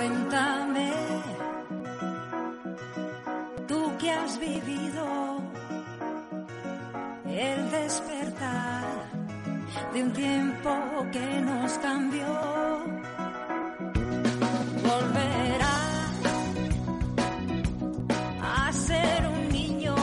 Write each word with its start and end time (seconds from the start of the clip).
Cuéntame, 0.00 0.92
tú 3.68 3.98
que 3.98 4.10
has 4.10 4.40
vivido 4.40 5.42
el 7.26 7.70
despertar 7.70 9.10
de 9.92 10.02
un 10.02 10.12
tiempo 10.14 10.70
que 11.12 11.40
nos 11.42 11.78
cambió. 11.80 12.26
Volverá 14.88 15.78
a 18.40 18.72
ser 18.72 19.26
un 19.26 19.48
niño 19.50 19.94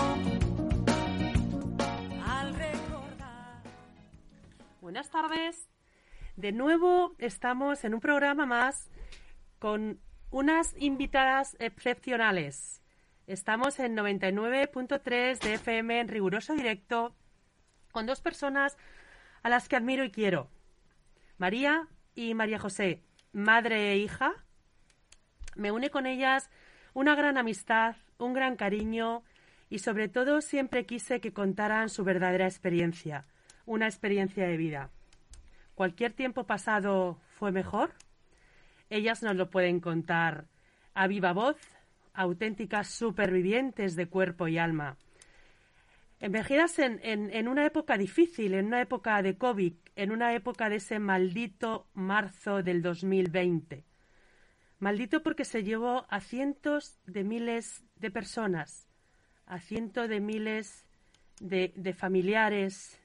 al 2.24 2.54
recordar. 2.54 3.64
Buenas 4.80 5.10
tardes. 5.10 5.68
De 6.36 6.52
nuevo 6.52 7.16
estamos 7.18 7.84
en 7.84 7.96
un 7.96 8.00
programa 8.00 8.46
más 8.46 8.92
con 9.60 10.00
unas 10.30 10.76
invitadas 10.78 11.56
excepcionales. 11.60 12.82
Estamos 13.28 13.80
en 13.80 13.96
99.3 13.96 15.40
de 15.40 15.54
FM 15.56 16.00
en 16.00 16.08
riguroso 16.08 16.54
directo 16.54 17.16
con 17.92 18.06
dos 18.06 18.22
personas 18.22 18.78
a 19.44 19.50
las 19.50 19.68
que 19.68 19.76
admiro 19.76 20.04
y 20.04 20.12
quiero. 20.12 20.50
María 21.38 21.88
y 22.16 22.34
María 22.34 22.60
José, 22.60 23.04
madre 23.34 23.92
e 23.92 23.98
hija. 23.98 24.34
Me 25.56 25.72
une 25.72 25.90
con 25.90 26.06
ellas 26.06 26.50
una 26.94 27.16
gran 27.16 27.38
amistad, 27.38 27.96
un 28.18 28.34
gran 28.34 28.56
cariño 28.56 29.24
y 29.70 29.80
sobre 29.80 30.08
todo 30.08 30.42
siempre 30.42 30.86
quise 30.86 31.20
que 31.20 31.34
contaran 31.34 31.90
su 31.90 32.04
verdadera 32.04 32.46
experiencia, 32.46 33.26
una 33.66 33.88
experiencia 33.88 34.48
de 34.48 34.58
vida. 34.58 34.90
¿Cualquier 35.76 36.14
tiempo 36.14 36.46
pasado 36.46 37.20
fue 37.38 37.52
mejor? 37.52 37.92
Ellas 38.90 39.24
nos 39.24 39.36
lo 39.36 39.50
pueden 39.50 39.80
contar 39.80 40.46
a 40.94 41.08
viva 41.08 41.34
voz, 41.34 41.58
auténticas 42.14 42.88
supervivientes 42.90 43.96
de 43.96 44.08
cuerpo 44.08 44.48
y 44.48 44.58
alma. 44.58 44.98
Envejidas 46.20 46.80
en, 46.80 47.00
en, 47.04 47.32
en, 47.32 47.48
una 47.48 47.66
época 47.66 47.98
difícil, 47.98 48.56
en 48.56 48.66
una 48.66 48.82
época 48.82 49.22
de 49.22 49.38
COVID, 49.38 49.74
en 49.96 50.12
una 50.12 50.34
época 50.34 50.70
de 50.70 50.78
ese 50.78 50.98
maldito 50.98 51.88
marzo 51.94 52.64
del 52.64 52.82
2020. 52.82 53.84
Maldito 54.80 55.22
porque 55.22 55.46
se 55.46 55.64
llevó 55.64 56.08
a 56.10 56.20
cientos 56.20 57.00
de 57.06 57.24
miles 57.24 57.84
de 57.98 58.10
personas, 58.10 58.88
a 59.46 59.60
cientos 59.60 60.10
de 60.10 60.20
miles 60.20 60.88
de, 61.40 61.72
de 61.76 61.94
familiares, 61.94 63.00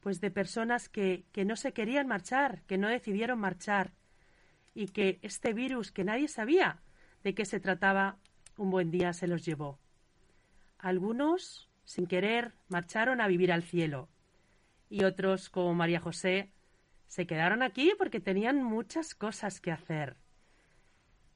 pues 0.00 0.20
de 0.20 0.30
personas 0.30 0.88
que, 0.88 1.24
que 1.32 1.44
no 1.44 1.56
se 1.56 1.72
querían 1.72 2.06
marchar, 2.06 2.62
que 2.66 2.76
no 2.76 2.88
decidieron 2.88 3.38
marchar 3.38 3.92
y 4.76 4.88
que 4.88 5.18
este 5.22 5.54
virus 5.54 5.90
que 5.90 6.04
nadie 6.04 6.28
sabía 6.28 6.82
de 7.24 7.34
qué 7.34 7.46
se 7.46 7.60
trataba, 7.60 8.18
un 8.58 8.70
buen 8.70 8.90
día 8.90 9.14
se 9.14 9.26
los 9.26 9.42
llevó. 9.42 9.80
Algunos, 10.78 11.70
sin 11.84 12.06
querer, 12.06 12.52
marcharon 12.68 13.22
a 13.22 13.26
vivir 13.26 13.52
al 13.52 13.62
cielo 13.62 14.10
y 14.90 15.04
otros, 15.04 15.48
como 15.48 15.72
María 15.72 15.98
José, 15.98 16.52
se 17.06 17.26
quedaron 17.26 17.62
aquí 17.62 17.94
porque 17.96 18.20
tenían 18.20 18.62
muchas 18.62 19.14
cosas 19.14 19.62
que 19.62 19.72
hacer. 19.72 20.16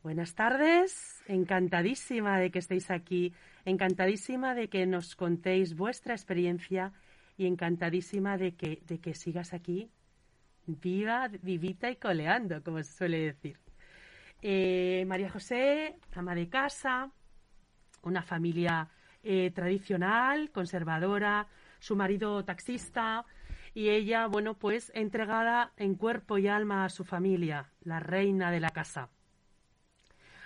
Buenas 0.02 0.34
tardes, 0.34 1.22
encantadísima 1.26 2.38
de 2.38 2.50
que 2.50 2.58
estéis 2.58 2.90
aquí, 2.90 3.32
encantadísima 3.64 4.54
de 4.54 4.68
que 4.68 4.84
nos 4.84 5.16
contéis 5.16 5.74
vuestra 5.76 6.12
experiencia 6.12 6.92
y 7.38 7.46
encantadísima 7.46 8.36
de 8.36 8.54
que, 8.54 8.82
de 8.86 8.98
que 8.98 9.14
sigas 9.14 9.54
aquí 9.54 9.90
viva, 10.78 11.28
vivita 11.42 11.90
y 11.90 11.96
coleando, 11.96 12.62
como 12.62 12.82
se 12.82 12.92
suele 12.92 13.18
decir. 13.18 13.58
Eh, 14.42 15.04
María 15.06 15.30
José, 15.30 15.96
ama 16.14 16.34
de 16.34 16.48
casa, 16.48 17.10
una 18.02 18.22
familia 18.22 18.88
eh, 19.22 19.50
tradicional, 19.54 20.50
conservadora, 20.50 21.46
su 21.78 21.96
marido 21.96 22.44
taxista 22.44 23.26
y 23.74 23.88
ella, 23.90 24.26
bueno, 24.26 24.54
pues 24.54 24.90
entregada 24.94 25.72
en 25.76 25.94
cuerpo 25.94 26.38
y 26.38 26.48
alma 26.48 26.84
a 26.84 26.88
su 26.88 27.04
familia, 27.04 27.70
la 27.82 28.00
reina 28.00 28.50
de 28.50 28.60
la 28.60 28.70
casa. 28.70 29.10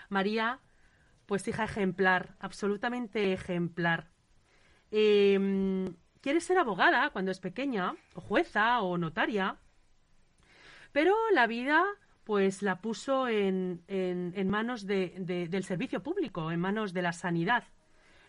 María, 0.08 0.60
pues 1.26 1.46
hija 1.48 1.64
ejemplar, 1.64 2.34
absolutamente 2.40 3.32
ejemplar. 3.32 4.10
Eh, 4.90 5.88
quiere 6.20 6.40
ser 6.40 6.58
abogada 6.58 7.10
cuando 7.10 7.30
es 7.30 7.40
pequeña, 7.40 7.94
o 8.14 8.20
jueza, 8.20 8.80
o 8.80 8.98
notaria, 8.98 9.58
pero 10.94 11.12
la 11.32 11.48
vida 11.48 11.84
pues 12.22 12.62
la 12.62 12.80
puso 12.80 13.26
en, 13.26 13.82
en, 13.88 14.32
en 14.36 14.48
manos 14.48 14.86
de, 14.86 15.12
de, 15.18 15.48
del 15.48 15.64
servicio 15.64 16.04
público, 16.04 16.52
en 16.52 16.60
manos 16.60 16.94
de 16.94 17.02
la 17.02 17.12
sanidad. 17.12 17.64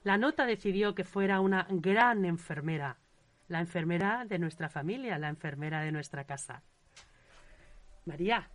La 0.04 0.18
nota 0.18 0.48
decidió 0.48 0.96
que 0.96 1.04
fuera 1.04 1.42
una 1.42 1.68
gran 1.70 2.26
enfermera, 2.26 2.98
la 3.50 3.60
enfermera 3.60 4.26
de 4.26 4.40
nuestra 4.40 4.68
familia, 4.68 5.20
la 5.20 5.30
enfermera 5.30 5.82
de 5.82 5.92
nuestra 5.92 6.24
casa. 6.24 6.64
María, 8.06 8.50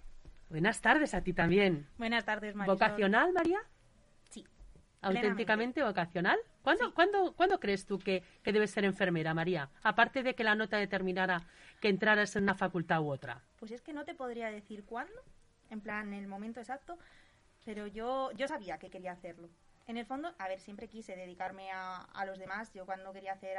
buenas 0.48 0.80
tardes 0.80 1.14
a 1.14 1.22
ti 1.22 1.32
también. 1.32 1.86
Buenas 1.96 2.24
tardes, 2.24 2.56
María. 2.56 2.72
¿Vocacional, 2.72 3.32
María? 3.32 3.60
Sí. 4.28 4.44
¿Auténticamente 5.02 5.84
vocacional? 5.84 6.38
¿Cuándo, 6.62 6.86
sí. 6.86 6.92
¿cuándo, 6.96 7.32
¿cuándo 7.36 7.60
crees 7.60 7.86
tú 7.86 8.00
que, 8.00 8.24
que, 8.42 8.52
debes 8.52 8.72
ser 8.72 8.84
enfermera, 8.84 9.34
María? 9.34 9.70
Aparte 9.84 10.24
de 10.24 10.34
que 10.34 10.42
la 10.42 10.56
nota 10.56 10.78
determinara 10.78 11.42
que 11.80 11.88
entraras 11.88 12.34
en 12.34 12.42
una 12.42 12.54
facultad 12.56 13.00
u 13.02 13.08
otra. 13.08 13.44
Pues 13.60 13.70
es 13.70 13.82
que 13.82 13.92
no 13.92 14.04
te 14.04 14.14
podría 14.14 14.50
decir 14.50 14.84
cuándo, 14.84 15.22
en 15.70 15.80
plan, 15.80 16.12
el 16.12 16.26
momento 16.26 16.58
exacto, 16.58 16.98
pero 17.64 17.86
yo, 17.86 18.32
yo 18.32 18.48
sabía 18.48 18.78
que 18.78 18.90
quería 18.90 19.12
hacerlo. 19.12 19.48
En 19.86 19.96
el 19.96 20.06
fondo, 20.06 20.34
a 20.38 20.48
ver, 20.48 20.60
siempre 20.60 20.88
quise 20.88 21.14
dedicarme 21.14 21.70
a, 21.70 21.96
a 21.96 22.24
los 22.24 22.38
demás. 22.38 22.72
Yo 22.72 22.86
cuando 22.86 23.12
quería, 23.12 23.32
hacer 23.32 23.58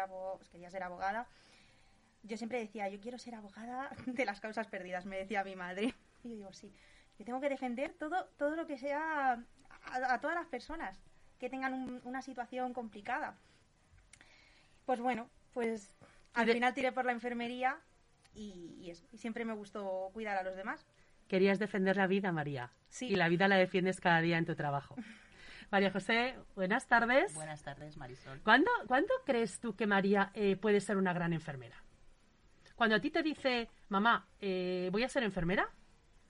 quería 0.51 0.71
ser 0.71 0.83
abogada, 0.83 1.27
yo 2.23 2.37
siempre 2.37 2.59
decía, 2.59 2.89
yo 2.89 2.99
quiero 2.99 3.17
ser 3.17 3.35
abogada 3.35 3.91
de 4.05 4.25
las 4.25 4.41
causas 4.41 4.67
perdidas, 4.67 5.05
me 5.05 5.17
decía 5.17 5.43
mi 5.43 5.55
madre. 5.55 5.93
Y 6.23 6.29
yo 6.29 6.35
digo, 6.35 6.53
sí, 6.53 6.73
yo 7.19 7.25
tengo 7.25 7.41
que 7.41 7.49
defender 7.49 7.93
todo, 7.93 8.25
todo 8.37 8.55
lo 8.55 8.65
que 8.67 8.77
sea 8.77 9.33
a, 9.85 10.13
a 10.13 10.21
todas 10.21 10.35
las 10.35 10.47
personas 10.47 10.99
que 11.39 11.49
tengan 11.49 11.73
un, 11.73 12.01
una 12.03 12.21
situación 12.21 12.73
complicada. 12.73 13.35
Pues 14.85 14.99
bueno, 14.99 15.29
pues 15.53 15.93
al 16.33 16.49
final 16.49 16.73
tiré 16.73 16.91
por 16.91 17.05
la 17.05 17.11
enfermería 17.11 17.79
y, 18.33 18.77
y, 18.79 18.89
eso, 18.89 19.05
y 19.11 19.17
siempre 19.17 19.45
me 19.45 19.53
gustó 19.53 20.09
cuidar 20.13 20.37
a 20.37 20.43
los 20.43 20.55
demás. 20.55 20.85
Querías 21.27 21.59
defender 21.59 21.97
la 21.97 22.07
vida, 22.07 22.31
María. 22.31 22.71
Sí. 22.89 23.07
Y 23.07 23.15
la 23.15 23.29
vida 23.29 23.47
la 23.47 23.55
defiendes 23.55 24.01
cada 24.01 24.21
día 24.21 24.37
en 24.37 24.45
tu 24.45 24.55
trabajo. 24.55 24.95
María 25.71 25.89
José, 25.89 26.35
buenas 26.53 26.85
tardes. 26.87 27.33
Buenas 27.33 27.63
tardes, 27.63 27.95
Marisol. 27.95 28.41
¿Cuándo, 28.41 28.69
¿cuándo 28.87 29.13
crees 29.25 29.61
tú 29.61 29.73
que 29.73 29.87
María 29.87 30.29
eh, 30.33 30.57
puede 30.57 30.81
ser 30.81 30.97
una 30.97 31.13
gran 31.13 31.31
enfermera? 31.31 31.81
Cuando 32.75 32.97
a 32.97 32.99
ti 32.99 33.09
te 33.09 33.23
dice, 33.23 33.69
mamá, 33.87 34.27
eh, 34.41 34.89
voy 34.91 35.03
a 35.03 35.07
ser 35.07 35.23
enfermera, 35.23 35.69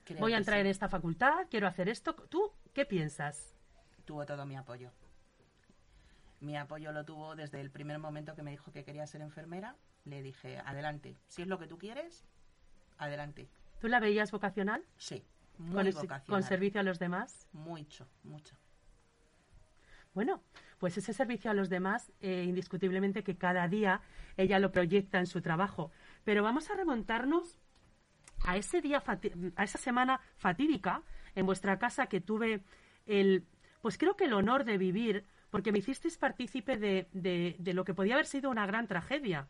Creo 0.04 0.20
voy 0.20 0.34
a 0.34 0.36
entrar 0.36 0.58
sí. 0.58 0.60
en 0.60 0.66
esta 0.68 0.88
facultad, 0.88 1.46
quiero 1.50 1.66
hacer 1.66 1.88
esto, 1.88 2.14
¿tú 2.14 2.52
qué 2.72 2.84
piensas? 2.84 3.52
Tuvo 4.04 4.24
todo 4.26 4.46
mi 4.46 4.56
apoyo. 4.56 4.92
Mi 6.42 6.56
apoyo 6.56 6.90
lo 6.90 7.04
tuvo 7.04 7.36
desde 7.36 7.60
el 7.60 7.70
primer 7.70 8.00
momento 8.00 8.34
que 8.34 8.42
me 8.42 8.50
dijo 8.50 8.72
que 8.72 8.84
quería 8.84 9.06
ser 9.06 9.20
enfermera. 9.20 9.76
Le 10.04 10.22
dije, 10.22 10.58
adelante, 10.58 11.16
si 11.28 11.42
es 11.42 11.48
lo 11.48 11.56
que 11.56 11.68
tú 11.68 11.78
quieres, 11.78 12.26
adelante. 12.98 13.48
¿Tú 13.78 13.86
la 13.86 14.00
veías 14.00 14.32
vocacional? 14.32 14.84
Sí, 14.96 15.24
muy 15.58 15.84
¿Con, 15.84 15.84
vocacional. 15.92 16.22
¿Con 16.26 16.42
servicio 16.42 16.80
a 16.80 16.82
los 16.82 16.98
demás? 16.98 17.46
Mucho, 17.52 18.08
mucho. 18.24 18.56
Bueno, 20.14 20.42
pues 20.78 20.98
ese 20.98 21.12
servicio 21.12 21.48
a 21.48 21.54
los 21.54 21.68
demás, 21.68 22.10
eh, 22.20 22.42
indiscutiblemente 22.44 23.22
que 23.22 23.38
cada 23.38 23.68
día 23.68 24.00
ella 24.36 24.58
lo 24.58 24.72
proyecta 24.72 25.20
en 25.20 25.26
su 25.26 25.42
trabajo. 25.42 25.92
Pero 26.24 26.42
vamos 26.42 26.68
a 26.70 26.74
remontarnos 26.74 27.60
a 28.44 28.56
ese 28.56 28.80
día, 28.80 29.04
a 29.54 29.62
esa 29.62 29.78
semana 29.78 30.20
fatídica 30.34 31.02
en 31.36 31.46
vuestra 31.46 31.78
casa 31.78 32.06
que 32.06 32.20
tuve 32.20 32.64
el, 33.06 33.46
pues 33.80 33.96
creo 33.96 34.16
que 34.16 34.24
el 34.24 34.32
honor 34.32 34.64
de 34.64 34.76
vivir, 34.76 35.24
porque 35.52 35.70
me 35.70 35.80
hicisteis 35.80 36.16
partícipe 36.16 36.78
de, 36.78 37.06
de, 37.12 37.74
lo 37.74 37.84
que 37.84 37.92
podía 37.92 38.14
haber 38.14 38.24
sido 38.24 38.48
una 38.48 38.64
gran 38.64 38.88
tragedia. 38.88 39.48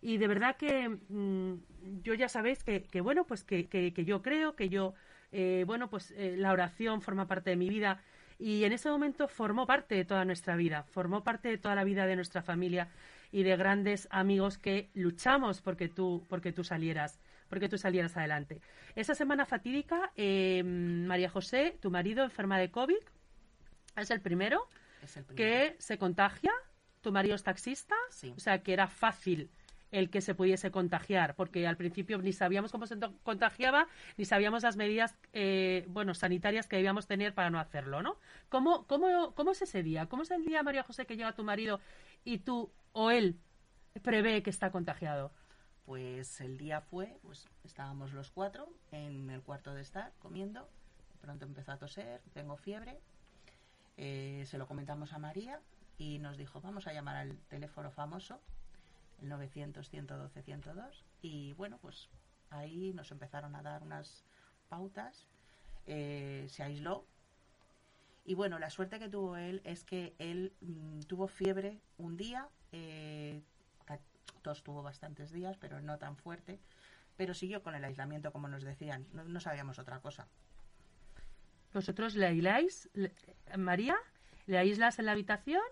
Y 0.00 0.16
de 0.16 0.26
verdad 0.26 0.56
que 0.56 0.88
mmm, 0.88 1.56
yo 2.02 2.14
ya 2.14 2.30
sabéis 2.30 2.64
que, 2.64 2.84
que 2.84 3.02
bueno, 3.02 3.26
pues 3.26 3.44
que, 3.44 3.66
que, 3.68 4.04
yo 4.06 4.22
creo, 4.22 4.56
que 4.56 4.70
yo, 4.70 4.94
eh, 5.30 5.64
bueno, 5.66 5.90
pues 5.90 6.10
eh, 6.16 6.36
la 6.38 6.52
oración 6.52 7.02
forma 7.02 7.28
parte 7.28 7.50
de 7.50 7.56
mi 7.56 7.68
vida 7.68 8.00
y 8.38 8.64
en 8.64 8.72
ese 8.72 8.88
momento 8.88 9.28
formó 9.28 9.66
parte 9.66 9.94
de 9.94 10.06
toda 10.06 10.24
nuestra 10.24 10.56
vida, 10.56 10.84
formó 10.84 11.22
parte 11.22 11.50
de 11.50 11.58
toda 11.58 11.74
la 11.74 11.84
vida 11.84 12.06
de 12.06 12.16
nuestra 12.16 12.40
familia 12.40 12.88
y 13.30 13.42
de 13.42 13.54
grandes 13.58 14.08
amigos 14.10 14.56
que 14.56 14.88
luchamos 14.94 15.60
porque 15.60 15.90
tú, 15.90 16.24
porque 16.30 16.52
tú 16.54 16.64
salieras, 16.64 17.20
porque 17.50 17.68
tú 17.68 17.76
salieras 17.76 18.16
adelante. 18.16 18.62
Esa 18.96 19.14
semana 19.14 19.44
fatídica, 19.44 20.12
eh, 20.16 20.62
María 20.64 21.28
José, 21.28 21.76
tu 21.78 21.90
marido 21.90 22.24
enferma 22.24 22.58
de 22.58 22.70
COVID, 22.70 23.04
es 23.96 24.10
el 24.10 24.22
primero. 24.22 24.66
Que 25.34 25.76
se 25.78 25.98
contagia, 25.98 26.52
tu 27.00 27.12
marido 27.12 27.34
es 27.34 27.42
taxista, 27.42 27.94
sí. 28.10 28.32
o 28.36 28.40
sea 28.40 28.62
que 28.62 28.72
era 28.72 28.86
fácil 28.86 29.50
el 29.92 30.08
que 30.08 30.22
se 30.22 30.34
pudiese 30.34 30.70
contagiar, 30.70 31.36
porque 31.36 31.66
al 31.66 31.76
principio 31.76 32.16
ni 32.18 32.32
sabíamos 32.32 32.72
cómo 32.72 32.86
se 32.86 32.96
contagiaba, 33.22 33.86
ni 34.16 34.24
sabíamos 34.24 34.62
las 34.62 34.76
medidas, 34.76 35.14
eh, 35.34 35.84
bueno, 35.88 36.14
sanitarias 36.14 36.66
que 36.66 36.76
debíamos 36.76 37.06
tener 37.06 37.34
para 37.34 37.50
no 37.50 37.60
hacerlo, 37.60 38.02
¿no? 38.02 38.16
¿Cómo, 38.48 38.86
cómo, 38.86 39.34
¿Cómo 39.34 39.52
es 39.52 39.60
ese 39.60 39.82
día? 39.82 40.06
¿Cómo 40.06 40.22
es 40.22 40.30
el 40.30 40.44
día, 40.46 40.62
María 40.62 40.82
José, 40.82 41.04
que 41.04 41.16
llega 41.16 41.34
tu 41.34 41.44
marido 41.44 41.78
y 42.24 42.38
tú 42.38 42.72
o 42.92 43.10
él 43.10 43.38
prevé 44.02 44.42
que 44.42 44.50
está 44.50 44.72
contagiado? 44.72 45.30
Pues 45.84 46.40
el 46.40 46.56
día 46.56 46.80
fue, 46.80 47.18
pues 47.22 47.48
estábamos 47.62 48.12
los 48.12 48.30
cuatro 48.30 48.72
en 48.92 49.28
el 49.28 49.42
cuarto 49.42 49.74
de 49.74 49.82
estar 49.82 50.12
comiendo. 50.20 50.70
De 51.12 51.18
pronto 51.20 51.44
empezó 51.44 51.72
a 51.72 51.78
toser, 51.78 52.22
tengo 52.32 52.56
fiebre. 52.56 52.98
Eh, 53.96 54.44
se 54.46 54.58
lo 54.58 54.66
comentamos 54.66 55.12
a 55.12 55.18
María 55.18 55.60
y 55.98 56.18
nos 56.18 56.36
dijo, 56.36 56.60
vamos 56.60 56.86
a 56.86 56.92
llamar 56.92 57.16
al 57.16 57.36
teléfono 57.48 57.90
famoso, 57.90 58.40
el 59.20 59.30
900-112-102. 59.30 61.04
Y 61.20 61.52
bueno, 61.54 61.78
pues 61.78 62.08
ahí 62.50 62.92
nos 62.94 63.10
empezaron 63.10 63.54
a 63.54 63.62
dar 63.62 63.82
unas 63.82 64.24
pautas. 64.68 65.26
Eh, 65.86 66.46
se 66.48 66.62
aisló. 66.62 67.06
Y 68.24 68.34
bueno, 68.34 68.58
la 68.58 68.70
suerte 68.70 68.98
que 68.98 69.08
tuvo 69.08 69.36
él 69.36 69.60
es 69.64 69.84
que 69.84 70.14
él 70.18 70.52
mm, 70.60 71.00
tuvo 71.00 71.26
fiebre 71.26 71.80
un 71.98 72.16
día, 72.16 72.48
eh, 72.70 73.42
tuvo 74.64 74.82
bastantes 74.82 75.30
días, 75.30 75.56
pero 75.58 75.80
no 75.80 75.98
tan 75.98 76.16
fuerte. 76.16 76.58
Pero 77.16 77.34
siguió 77.34 77.62
con 77.62 77.74
el 77.74 77.84
aislamiento, 77.84 78.32
como 78.32 78.48
nos 78.48 78.62
decían. 78.62 79.06
No 79.12 79.40
sabíamos 79.40 79.78
otra 79.78 80.00
cosa. 80.00 80.26
¿Vosotros 81.72 82.14
le 82.14 82.26
aisláis, 82.26 82.90
María? 83.56 83.96
¿Le 84.46 84.58
aíslas 84.58 84.98
en 84.98 85.06
la 85.06 85.12
habitación? 85.12 85.62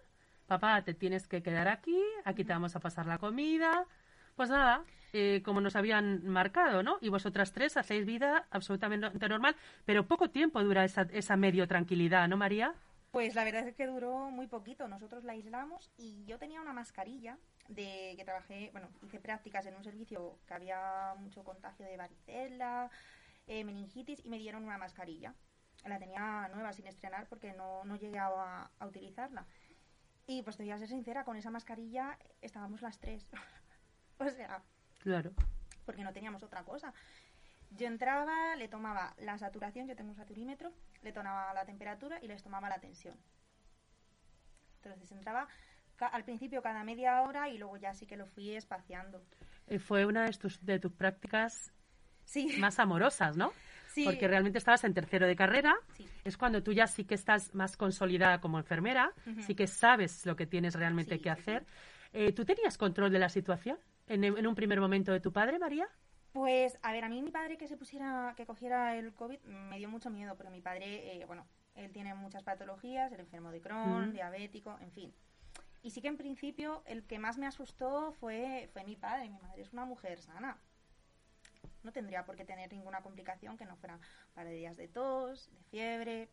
Papá, 0.47 0.83
te 0.83 0.95
tienes 0.95 1.27
que 1.27 1.43
quedar 1.43 1.69
aquí, 1.69 2.03
aquí 2.25 2.45
te 2.45 2.53
vamos 2.53 2.75
a 2.75 2.81
pasar 2.81 3.07
la 3.07 3.19
comida. 3.19 3.87
Pues 4.35 4.49
nada, 4.49 4.85
eh, 5.13 5.43
como 5.45 5.61
nos 5.61 5.77
habían 5.77 6.27
marcado, 6.27 6.83
¿no? 6.83 6.99
Y 7.01 7.09
vosotras 7.09 7.53
tres 7.53 7.77
hacéis 7.77 8.07
vida 8.07 8.47
absolutamente 8.51 9.29
normal, 9.29 9.55
pero 9.85 10.07
poco 10.07 10.31
tiempo 10.31 10.63
dura 10.63 10.85
esa, 10.85 11.03
esa 11.13 11.37
medio 11.37 11.69
tranquilidad, 11.69 12.27
¿no, 12.29 12.37
María? 12.37 12.75
Pues 13.11 13.35
la 13.35 13.45
verdad 13.45 13.67
es 13.67 13.75
que 13.75 13.87
duró 13.87 14.31
muy 14.31 14.47
poquito. 14.47 14.87
Nosotros 14.87 15.25
la 15.25 15.33
aislamos 15.33 15.91
y 15.99 16.25
yo 16.25 16.39
tenía 16.39 16.61
una 16.61 16.73
mascarilla 16.73 17.37
de 17.69 18.15
que 18.17 18.25
trabajé, 18.25 18.71
bueno, 18.73 18.89
hice 19.03 19.19
prácticas 19.19 19.67
en 19.67 19.75
un 19.75 19.85
servicio 19.85 20.39
que 20.47 20.55
había 20.55 21.15
mucho 21.19 21.43
contagio 21.43 21.87
de 21.87 21.97
varicela, 21.97 22.89
eh, 23.49 23.65
meningitis 23.65 24.25
y 24.25 24.29
me 24.29 24.39
dieron 24.39 24.65
una 24.65 24.79
mascarilla. 24.79 25.35
La 25.87 25.99
tenía 25.99 26.49
nueva 26.55 26.73
sin 26.73 26.87
estrenar 26.87 27.27
porque 27.29 27.53
no, 27.53 27.85
no 27.85 27.97
llegué 27.97 28.19
a, 28.19 28.71
a 28.79 28.87
utilizarla. 28.87 29.47
Y 30.27 30.43
pues 30.43 30.57
te 30.57 30.63
voy 30.63 30.73
a 30.73 30.79
ser 30.79 30.89
sincera, 30.89 31.25
con 31.25 31.37
esa 31.37 31.51
mascarilla 31.51 32.19
estábamos 32.41 32.83
las 32.83 32.99
tres. 32.99 33.27
o 34.19 34.29
sea, 34.29 34.63
Claro. 35.01 35.33
porque 35.87 36.05
no 36.05 36.13
teníamos 36.13 36.43
otra 36.43 36.63
cosa. 36.65 36.93
Yo 37.71 37.87
entraba, 37.87 38.57
le 38.57 38.69
tomaba 38.69 39.15
la 39.19 39.39
saturación, 39.39 39.87
yo 39.87 39.97
tengo 39.97 40.11
un 40.11 40.17
saturímetro, 40.17 40.73
le 41.03 41.13
tomaba 41.13 41.55
la 41.55 41.65
temperatura 41.65 42.19
y 42.21 42.27
les 42.29 42.43
tomaba 42.43 42.69
la 42.69 42.79
tensión. 42.81 43.17
Entonces 44.83 45.11
entraba 45.13 45.47
al 46.13 46.25
principio 46.25 46.63
cada 46.63 46.83
media 46.85 47.21
hora 47.23 47.49
y 47.49 47.59
luego 47.59 47.77
ya 47.77 47.95
sí 47.95 48.07
que 48.07 48.17
lo 48.17 48.27
fui 48.27 48.57
espaciando. 48.57 49.23
Eh, 49.67 49.79
fue 49.79 50.07
una 50.07 50.25
de 50.25 50.33
tus, 50.33 50.65
de 50.65 50.79
tus 50.79 50.93
prácticas 50.93 51.73
Sí, 52.25 52.57
más 52.59 52.79
amorosas, 52.79 53.37
¿no? 53.37 53.53
sí, 53.93 54.05
Porque 54.05 54.27
realmente 54.29 54.59
estabas 54.59 54.85
en 54.85 54.95
tercero 54.95 55.27
de 55.27 55.37
carrera, 55.37 55.75
sí. 55.97 56.09
es 56.25 56.37
cuando 56.37 56.63
tú 56.63 56.73
ya 56.73 56.87
sí 56.87 57.05
que 57.05 57.15
estás 57.15 57.55
más 57.55 57.77
consolidada 57.77 58.41
como 58.41 58.59
enfermera, 58.59 59.13
Ujú. 59.27 59.43
sí 59.43 59.55
que 59.55 59.67
sabes 59.67 60.25
lo 60.27 60.37
que 60.37 60.47
tienes 60.47 60.75
realmente 60.75 61.17
Sí, 61.17 61.21
que 61.23 61.31
hacer. 61.31 61.67
Eh, 62.13 62.33
¿Tú 62.33 62.45
tenías 62.45 62.77
control 62.79 63.11
de 63.13 63.19
la 63.19 63.29
situación 63.29 63.79
en, 64.07 64.25
en 64.25 64.47
un 64.47 64.55
primer 64.55 64.81
momento 64.81 65.13
de 65.13 65.21
tu 65.21 65.33
padre, 65.33 65.59
María? 65.59 65.87
Pues, 66.33 66.79
a 66.83 66.93
ver, 66.93 67.05
a 67.05 67.09
mí 67.09 67.21
mi 67.23 67.31
padre 67.31 67.57
que 67.59 67.67
se 67.67 67.77
pusiera, 67.77 68.35
que 68.37 68.47
cogiera 68.47 68.97
el 68.97 69.13
COVID 69.15 69.41
me 69.43 69.79
dio 69.79 69.89
mucho 69.89 70.11
miedo, 70.11 70.37
pero 70.37 70.51
mi 70.51 70.61
padre, 70.61 71.21
eh, 71.21 71.25
bueno, 71.27 71.45
él 71.75 71.93
tiene 71.93 72.15
muchas 72.15 72.43
patologías, 72.45 73.11
el 73.13 73.21
enfermo 73.21 73.51
de 73.51 73.61
Crohn, 73.61 74.11
Mm. 74.11 74.13
diabético, 74.13 74.77
en 74.81 74.93
fin. 74.93 75.13
Y 75.83 75.91
sí 75.91 76.01
que 76.03 76.09
en 76.09 76.17
principio 76.17 76.83
el 76.87 77.05
que 77.05 77.19
más 77.19 77.39
me 77.39 77.47
asustó 77.47 78.13
fue, 78.13 78.69
fue 78.73 78.85
mi 78.85 78.97
padre. 78.97 79.31
Mi 79.31 79.39
madre 79.41 79.63
es 79.63 79.73
una 79.73 79.85
mujer 79.87 80.21
sana. 80.21 80.59
No 81.83 81.93
tendría 81.93 82.25
por 82.25 82.37
qué 82.37 82.45
tener 82.45 82.73
ninguna 82.73 83.03
complicación 83.03 83.57
que 83.57 83.65
no 83.65 83.77
fuera 83.77 83.99
para 84.35 84.51
días 84.51 84.77
de 84.77 84.89
tos, 84.89 85.51
de 85.53 85.63
fiebre 85.65 86.29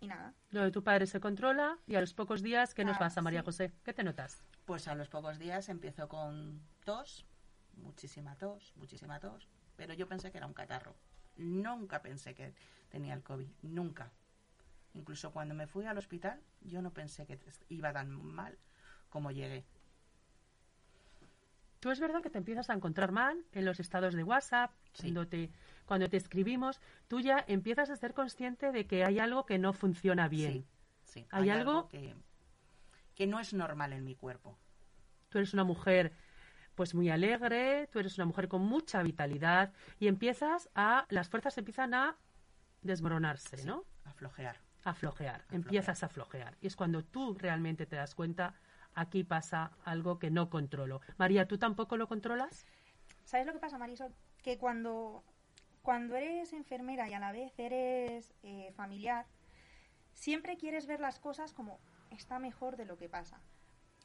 y 0.00 0.06
nada. 0.06 0.34
Lo 0.50 0.62
de 0.62 0.70
tu 0.70 0.82
padre 0.84 1.06
se 1.06 1.20
controla 1.20 1.78
y 1.86 1.94
a 1.94 2.00
los 2.00 2.12
pocos 2.14 2.42
días, 2.42 2.74
¿qué 2.74 2.84
nos 2.84 2.96
Ah, 2.96 3.00
pasa, 3.00 3.22
María 3.22 3.40
sí. 3.40 3.46
José? 3.46 3.72
¿Qué 3.84 3.92
te 3.94 4.04
notas? 4.04 4.42
Pues 4.66 4.86
a 4.88 4.94
los 4.94 5.08
pocos 5.08 5.38
días 5.38 5.68
empezó 5.68 6.08
con 6.08 6.60
tos, 6.84 7.26
muchísima 7.76 8.36
tos, 8.36 8.72
muchísima 8.76 9.18
tos, 9.20 9.48
pero 9.76 9.94
yo 9.94 10.06
pensé 10.08 10.30
que 10.30 10.38
era 10.38 10.46
un 10.46 10.54
catarro. 10.54 10.94
Nunca 11.36 12.02
pensé 12.02 12.34
que 12.34 12.54
tenía 12.90 13.14
el 13.14 13.22
COVID, 13.22 13.48
nunca. 13.62 14.12
Incluso 14.92 15.32
cuando 15.32 15.54
me 15.54 15.66
fui 15.66 15.86
al 15.86 15.98
hospital, 15.98 16.40
yo 16.60 16.80
no 16.80 16.92
pensé 16.92 17.26
que 17.26 17.38
iba 17.68 17.92
tan 17.92 18.10
mal 18.10 18.56
como 19.08 19.30
llegué. 19.32 19.64
Tú 21.84 21.90
es 21.90 22.00
verdad 22.00 22.22
que 22.22 22.30
te 22.30 22.38
empiezas 22.38 22.70
a 22.70 22.72
encontrar 22.72 23.12
mal 23.12 23.44
en 23.52 23.66
los 23.66 23.78
estados 23.78 24.14
de 24.14 24.24
WhatsApp, 24.24 24.72
Sí. 24.94 25.02
cuando, 25.02 25.28
te, 25.28 25.50
cuando 25.84 26.08
te 26.08 26.16
escribimos, 26.16 26.80
tú 27.08 27.20
ya 27.20 27.44
empiezas 27.46 27.90
a 27.90 27.96
ser 27.96 28.14
consciente 28.14 28.72
de 28.72 28.86
que 28.86 29.04
hay 29.04 29.18
algo 29.18 29.44
que 29.44 29.58
no 29.58 29.74
funciona 29.74 30.26
bien. 30.26 30.52
Sí, 30.52 30.66
sí. 31.02 31.26
¿Hay 31.30 31.50
algo? 31.50 31.88
que, 31.88 32.14
que 33.14 33.26
no 33.26 33.38
es 33.38 33.52
normal 33.52 33.92
en 33.92 34.02
mi 34.02 34.14
cuerpo. 34.14 34.58
Tú 35.28 35.36
eres 35.36 35.52
una 35.52 35.64
mujer 35.64 36.14
pues 36.74 36.94
muy 36.94 37.10
alegre, 37.10 37.86
tú 37.92 37.98
eres 37.98 38.16
una 38.16 38.24
mujer 38.24 38.48
con 38.48 38.62
mucha 38.62 39.02
vitalidad 39.02 39.74
y 39.98 40.06
empiezas 40.08 40.70
a, 40.74 41.04
las 41.10 41.28
fuerzas 41.28 41.58
empiezan 41.58 41.92
a 41.92 42.16
desmoronarse, 42.80 43.58
Sí, 43.58 43.66
¿no? 43.66 43.84
A 44.04 44.14
flojear. 44.14 44.56
A 44.84 44.94
flojear, 44.94 45.42
flojear. 45.42 45.54
empiezas 45.54 46.02
a 46.02 46.08
flojear. 46.08 46.56
Y 46.62 46.66
es 46.66 46.76
cuando 46.76 47.04
tú 47.04 47.34
realmente 47.38 47.84
te 47.84 47.96
das 47.96 48.14
cuenta, 48.14 48.54
aquí 48.94 49.24
pasa 49.24 49.72
algo 49.84 50.18
que 50.18 50.30
no 50.30 50.50
controlo. 50.50 51.00
María, 51.16 51.46
¿tú 51.46 51.58
tampoco 51.58 51.96
lo 51.96 52.08
controlas? 52.08 52.66
¿Sabes 53.24 53.46
lo 53.46 53.52
que 53.52 53.58
pasa, 53.58 53.78
Marisol? 53.78 54.14
Que 54.42 54.58
cuando, 54.58 55.24
cuando 55.82 56.16
eres 56.16 56.52
enfermera 56.52 57.08
y 57.08 57.14
a 57.14 57.18
la 57.18 57.32
vez 57.32 57.52
eres 57.58 58.34
eh, 58.42 58.72
familiar, 58.76 59.26
siempre 60.12 60.56
quieres 60.56 60.86
ver 60.86 61.00
las 61.00 61.18
cosas 61.18 61.52
como 61.52 61.78
está 62.10 62.38
mejor 62.38 62.76
de 62.76 62.84
lo 62.84 62.96
que 62.96 63.08
pasa. 63.08 63.40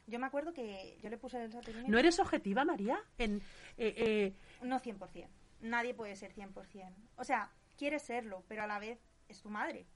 Yo 0.06 0.18
me 0.18 0.26
acuerdo 0.26 0.52
que 0.52 0.98
yo 1.02 1.08
le 1.08 1.18
puse 1.18 1.42
el 1.42 1.52
saturímetro. 1.52 1.90
¿No 1.92 1.98
eres 1.98 2.18
objetiva, 2.18 2.64
María? 2.64 2.98
En, 3.18 3.40
eh, 3.76 3.94
eh, 3.96 4.34
No 4.62 4.80
100%. 4.80 5.28
Nadie 5.60 5.94
puede 5.94 6.16
ser 6.16 6.32
100%. 6.32 6.94
O 7.16 7.24
sea, 7.24 7.50
quiere 7.76 7.98
serlo, 7.98 8.42
pero 8.48 8.62
a 8.62 8.66
la 8.66 8.78
vez 8.78 8.98
es 9.28 9.40
tu 9.40 9.50
madre. 9.50 9.86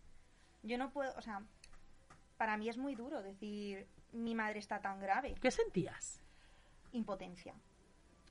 Yo 0.63 0.79
no 0.79 0.91
puedo, 0.91 1.13
o 1.17 1.23
sea, 1.23 1.43
para 2.37 2.57
mí 2.57 2.69
es 2.69 2.77
muy 2.79 2.95
duro 2.95 3.23
decir 3.23 3.89
mi 4.15 4.35
madre 4.35 4.59
está 4.59 4.81
tan 4.81 5.01
grave. 5.01 5.35
¿Qué 5.41 5.51
sentías? 5.51 6.21
Impotencia. 6.93 7.55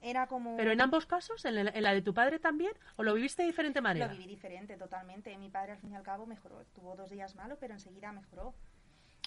Era 0.01 0.27
como... 0.27 0.57
¿Pero 0.57 0.71
en 0.71 0.81
ambos 0.81 1.05
casos? 1.05 1.45
¿En 1.45 1.55
la, 1.55 1.71
en 1.71 1.83
la 1.83 1.93
de 1.93 2.01
tu 2.01 2.13
padre 2.13 2.39
también? 2.39 2.73
¿O 2.97 3.03
lo 3.03 3.13
viviste 3.13 3.43
de 3.43 3.47
diferente 3.47 3.79
Lo 3.79 3.83
manera? 3.83 4.07
viví 4.07 4.25
diferente 4.27 4.75
totalmente. 4.75 5.37
Mi 5.37 5.49
padre 5.49 5.73
al 5.73 5.77
fin 5.77 5.91
y 5.91 5.95
al 5.95 6.03
cabo 6.03 6.25
mejoró. 6.25 6.65
Tuvo 6.75 6.95
dos 6.95 7.09
días 7.09 7.35
malo, 7.35 7.57
pero 7.59 7.73
enseguida 7.73 8.11
mejoró. 8.11 8.53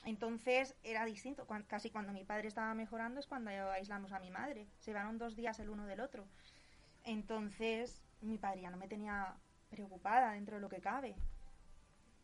Entonces 0.05 0.77
era 0.83 1.05
distinto. 1.05 1.47
Casi 1.67 1.91
cuando 1.91 2.13
mi 2.13 2.25
padre 2.25 2.49
estaba 2.49 2.75
mejorando 2.75 3.21
es 3.21 3.27
cuando 3.27 3.51
aislamos 3.51 4.13
a 4.13 4.21
mi 4.21 4.31
madre. 4.31 4.67
Se 4.79 4.91
llevaron 4.91 5.19
dos 5.19 5.35
días 5.35 5.59
el 5.61 5.71
uno 5.71 5.87
del 5.87 6.01
otro. 6.01 6.27
Entonces 7.05 8.03
mi 8.21 8.39
padre 8.39 8.63
ya 8.63 8.71
no 8.71 8.77
me 8.77 8.89
tenía 8.89 9.35
preocupada 9.71 10.33
dentro 10.33 10.57
de 10.57 10.61
lo 10.61 10.69
que 10.69 10.81
cabe. 10.81 11.17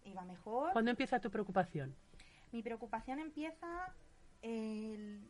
Iba 0.05 0.25
mejor. 0.25 0.73
¿Cuándo 0.73 0.91
empieza 0.91 1.21
tu 1.21 1.31
preocupación? 1.31 1.95
Mi 2.51 2.63
preocupación 2.63 3.19
empieza 3.19 3.95
el 4.43 5.29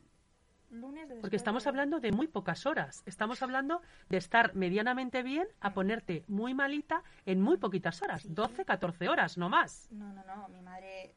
lunes 0.70 1.08
de 1.08 1.16
Porque 1.16 1.36
estamos 1.36 1.66
hablando 1.66 2.00
de 2.00 2.12
muy 2.12 2.26
pocas 2.28 2.66
horas. 2.66 3.02
Estamos 3.06 3.42
hablando 3.42 3.82
de 4.08 4.16
estar 4.16 4.54
medianamente 4.54 5.22
bien 5.22 5.46
a 5.60 5.74
ponerte 5.74 6.24
muy 6.28 6.54
malita 6.54 7.02
en 7.26 7.40
muy 7.40 7.58
poquitas 7.58 8.00
horas. 8.02 8.22
Sí. 8.22 8.28
12, 8.30 8.64
14 8.64 9.08
horas, 9.08 9.36
no 9.38 9.48
más. 9.48 9.88
No, 9.90 10.12
no, 10.12 10.24
no. 10.24 10.48
Mi 10.48 10.62
madre 10.62 11.14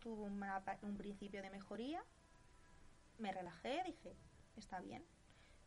tuvo 0.00 0.24
una 0.24 0.62
un 0.82 0.96
principio 0.96 1.42
de 1.42 1.50
mejoría. 1.50 2.02
Me 3.18 3.30
relajé, 3.32 3.82
dije, 3.84 4.16
está 4.56 4.80
bien, 4.80 5.04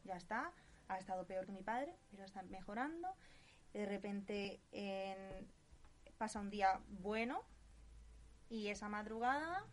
ya 0.03 0.15
está. 0.15 0.51
Ha 0.89 0.97
estado 0.97 1.25
peor 1.25 1.45
que 1.45 1.51
mi 1.51 1.61
padre, 1.63 1.95
pero 2.11 2.23
está 2.23 2.41
mejorando. 2.43 3.07
De 3.73 3.85
repente 3.85 4.59
en- 4.71 5.47
pasa 6.17 6.39
un 6.39 6.49
día 6.49 6.79
bueno 7.01 7.43
y 8.49 8.69
esa 8.69 8.89
madrugada, 8.89 9.63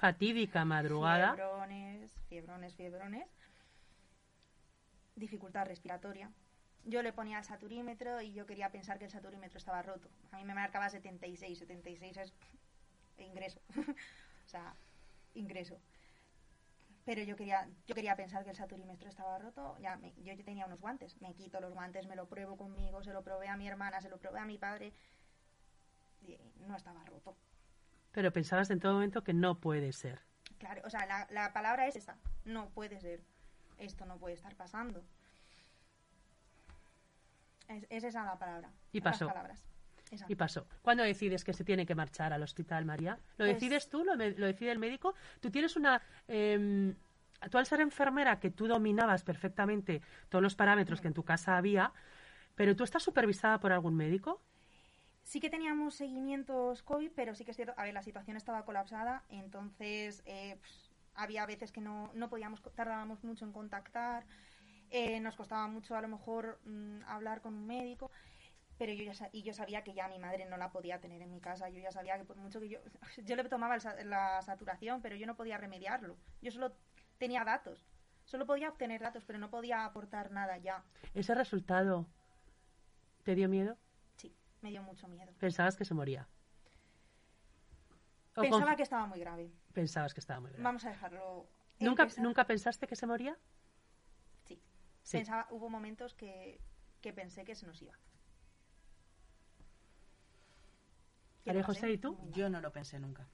Fatídica 0.00 0.64
madrugada. 0.64 1.34
fiebrones, 1.34 2.10
fiebrones, 2.30 2.74
fiebrones, 2.74 3.28
dificultad 5.14 5.66
respiratoria. 5.66 6.30
Yo 6.84 7.02
le 7.02 7.12
ponía 7.12 7.36
el 7.38 7.44
saturímetro 7.44 8.22
y 8.22 8.32
yo 8.32 8.46
quería 8.46 8.70
pensar 8.70 8.98
que 8.98 9.04
el 9.04 9.10
saturímetro 9.10 9.58
estaba 9.58 9.82
roto. 9.82 10.08
A 10.32 10.38
mí 10.38 10.44
me 10.44 10.54
marcaba 10.54 10.88
76, 10.88 11.58
76 11.58 12.16
es 12.16 12.32
ingreso. 13.18 13.60
o 14.46 14.48
sea, 14.48 14.74
ingreso. 15.34 15.78
Pero 17.04 17.22
yo 17.22 17.36
quería, 17.36 17.68
yo 17.86 17.94
quería 17.94 18.16
pensar 18.16 18.42
que 18.44 18.50
el 18.50 18.56
saturímetro 18.56 19.10
estaba 19.10 19.38
roto. 19.38 19.76
Ya 19.80 19.96
me- 19.98 20.14
yo 20.22 20.32
ya 20.32 20.44
tenía 20.44 20.64
unos 20.64 20.80
guantes. 20.80 21.20
Me 21.20 21.34
quito 21.34 21.60
los 21.60 21.74
guantes, 21.74 22.06
me 22.06 22.16
lo 22.16 22.26
pruebo 22.26 22.56
conmigo, 22.56 23.02
se 23.04 23.12
lo 23.12 23.22
probé 23.22 23.48
a 23.48 23.56
mi 23.58 23.68
hermana, 23.68 24.00
se 24.00 24.08
lo 24.08 24.16
probé 24.18 24.38
a 24.40 24.46
mi 24.46 24.56
padre. 24.56 24.94
No 26.66 26.74
estaba 26.76 27.04
roto. 27.04 27.36
Pero 28.12 28.32
pensabas 28.32 28.70
en 28.70 28.80
todo 28.80 28.94
momento 28.94 29.22
que 29.22 29.32
no 29.32 29.58
puede 29.60 29.92
ser. 29.92 30.20
Claro, 30.58 30.82
o 30.84 30.90
sea, 30.90 31.06
la, 31.06 31.26
la 31.30 31.52
palabra 31.52 31.86
es 31.86 31.96
esa. 31.96 32.16
No 32.44 32.68
puede 32.70 33.00
ser. 33.00 33.20
Esto 33.78 34.04
no 34.04 34.18
puede 34.18 34.34
estar 34.34 34.54
pasando. 34.56 35.02
Es, 37.68 37.86
es 37.88 38.04
esa 38.04 38.24
la 38.24 38.38
palabra. 38.38 38.70
Y 38.92 39.00
las 39.00 39.12
pasó. 39.14 39.26
palabras. 39.28 39.62
Y 40.26 40.34
pasó. 40.34 40.66
¿Cuándo 40.82 41.04
decides 41.04 41.44
que 41.44 41.52
se 41.52 41.62
tiene 41.64 41.86
que 41.86 41.94
marchar 41.94 42.32
al 42.32 42.42
hospital, 42.42 42.84
María? 42.84 43.14
¿Lo 43.38 43.46
Pues- 43.46 43.54
decides 43.54 43.88
tú? 43.88 44.04
¿Lo, 44.04 44.16
lo 44.16 44.46
decide 44.46 44.72
el 44.72 44.80
médico? 44.80 45.14
Tú 45.40 45.50
tienes 45.50 45.76
una... 45.76 46.02
em, 46.26 46.96
tú 47.48 47.58
al 47.58 47.66
ser 47.66 47.80
enfermera, 47.80 48.40
que 48.40 48.50
tú 48.50 48.66
dominabas 48.66 49.22
perfectamente 49.22 50.02
todos 50.28 50.42
los 50.42 50.56
parámetros 50.56 51.00
que 51.00 51.06
en 51.06 51.14
tu 51.14 51.22
casa 51.22 51.56
había, 51.56 51.92
pero 52.56 52.74
tú 52.74 52.82
estás 52.82 53.04
supervisada 53.04 53.60
por 53.60 53.70
algún 53.70 53.94
médico? 53.94 54.42
Sí 55.30 55.38
que 55.38 55.48
teníamos 55.48 55.94
seguimientos 55.94 56.82
COVID, 56.82 57.12
pero 57.14 57.36
sí 57.36 57.44
que 57.44 57.52
es 57.52 57.56
cierto, 57.56 57.72
a 57.76 57.84
ver, 57.84 57.94
la 57.94 58.02
situación 58.02 58.36
estaba 58.36 58.64
colapsada, 58.64 59.22
entonces 59.28 60.24
eh, 60.26 60.56
pues, 60.58 60.90
había 61.14 61.46
veces 61.46 61.70
que 61.70 61.80
no, 61.80 62.10
no 62.14 62.28
podíamos, 62.28 62.60
tardábamos 62.74 63.22
mucho 63.22 63.44
en 63.44 63.52
contactar, 63.52 64.26
eh, 64.90 65.20
nos 65.20 65.36
costaba 65.36 65.68
mucho 65.68 65.94
a 65.94 66.02
lo 66.02 66.08
mejor 66.08 66.58
mm, 66.64 67.04
hablar 67.06 67.42
con 67.42 67.54
un 67.54 67.64
médico, 67.64 68.10
pero 68.76 68.92
yo 68.92 69.04
ya 69.04 69.28
y 69.30 69.44
yo 69.44 69.54
sabía 69.54 69.84
que 69.84 69.94
ya 69.94 70.08
mi 70.08 70.18
madre 70.18 70.46
no 70.46 70.56
la 70.56 70.72
podía 70.72 70.98
tener 70.98 71.22
en 71.22 71.30
mi 71.30 71.40
casa, 71.40 71.68
yo 71.68 71.78
ya 71.78 71.92
sabía 71.92 72.18
que 72.18 72.24
por 72.24 72.36
mucho 72.36 72.58
que 72.58 72.68
yo, 72.68 72.80
yo 73.24 73.36
le 73.36 73.44
tomaba 73.44 73.76
el 73.76 74.10
la 74.10 74.42
saturación, 74.42 75.00
pero 75.00 75.14
yo 75.14 75.28
no 75.28 75.36
podía 75.36 75.58
remediarlo, 75.58 76.16
yo 76.42 76.50
solo 76.50 76.74
tenía 77.18 77.44
datos, 77.44 77.86
solo 78.24 78.46
podía 78.46 78.68
obtener 78.68 79.00
datos, 79.00 79.24
pero 79.24 79.38
no 79.38 79.48
podía 79.48 79.84
aportar 79.84 80.32
nada 80.32 80.58
ya, 80.58 80.82
¿Ese 81.14 81.36
resultado 81.36 82.08
te 83.22 83.36
dio 83.36 83.48
miedo? 83.48 83.78
Me 84.62 84.70
dio 84.70 84.82
mucho 84.82 85.08
miedo. 85.08 85.32
Pensabas 85.38 85.76
que 85.76 85.84
se 85.84 85.94
moría. 85.94 86.28
Pensaba 88.34 88.76
que 88.76 88.82
estaba 88.82 89.06
muy 89.06 89.20
grave. 89.20 89.52
Pensabas 89.72 90.14
que 90.14 90.20
estaba 90.20 90.40
muy 90.40 90.50
grave. 90.50 90.62
Vamos 90.62 90.84
a 90.84 90.90
dejarlo. 90.90 91.48
¿Nunca, 91.78 92.06
¿Nunca 92.18 92.46
pensaste 92.46 92.86
que 92.86 92.96
se 92.96 93.06
moría? 93.06 93.36
Sí. 94.44 94.60
Sí. 95.02 95.18
Pensaba, 95.18 95.46
hubo 95.50 95.68
momentos 95.68 96.14
que, 96.14 96.60
que 97.00 97.12
pensé 97.12 97.44
que 97.44 97.54
se 97.54 97.66
nos 97.66 97.80
iba. 97.82 97.98
María 101.44 101.64
José, 101.64 101.90
¿y 101.90 101.98
tú? 101.98 102.18
Yo 102.30 102.48
no 102.48 102.60
lo 102.60 102.70
pensé 102.70 102.98
nunca. 102.98 103.28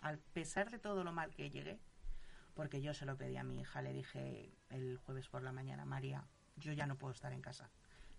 Al 0.00 0.18
pesar 0.18 0.70
de 0.70 0.78
todo 0.78 1.04
lo 1.04 1.12
mal 1.12 1.34
que 1.34 1.50
llegué, 1.50 1.80
porque 2.54 2.82
yo 2.82 2.92
se 2.92 3.06
lo 3.06 3.16
pedí 3.16 3.36
a 3.36 3.44
mi 3.44 3.60
hija, 3.60 3.82
le 3.82 3.92
dije 3.92 4.52
el 4.68 4.98
jueves 4.98 5.28
por 5.28 5.42
la 5.42 5.52
mañana, 5.52 5.84
María, 5.84 6.24
yo 6.56 6.72
ya 6.72 6.86
no 6.86 6.96
puedo 6.96 7.12
estar 7.12 7.32
en 7.32 7.40
casa. 7.40 7.70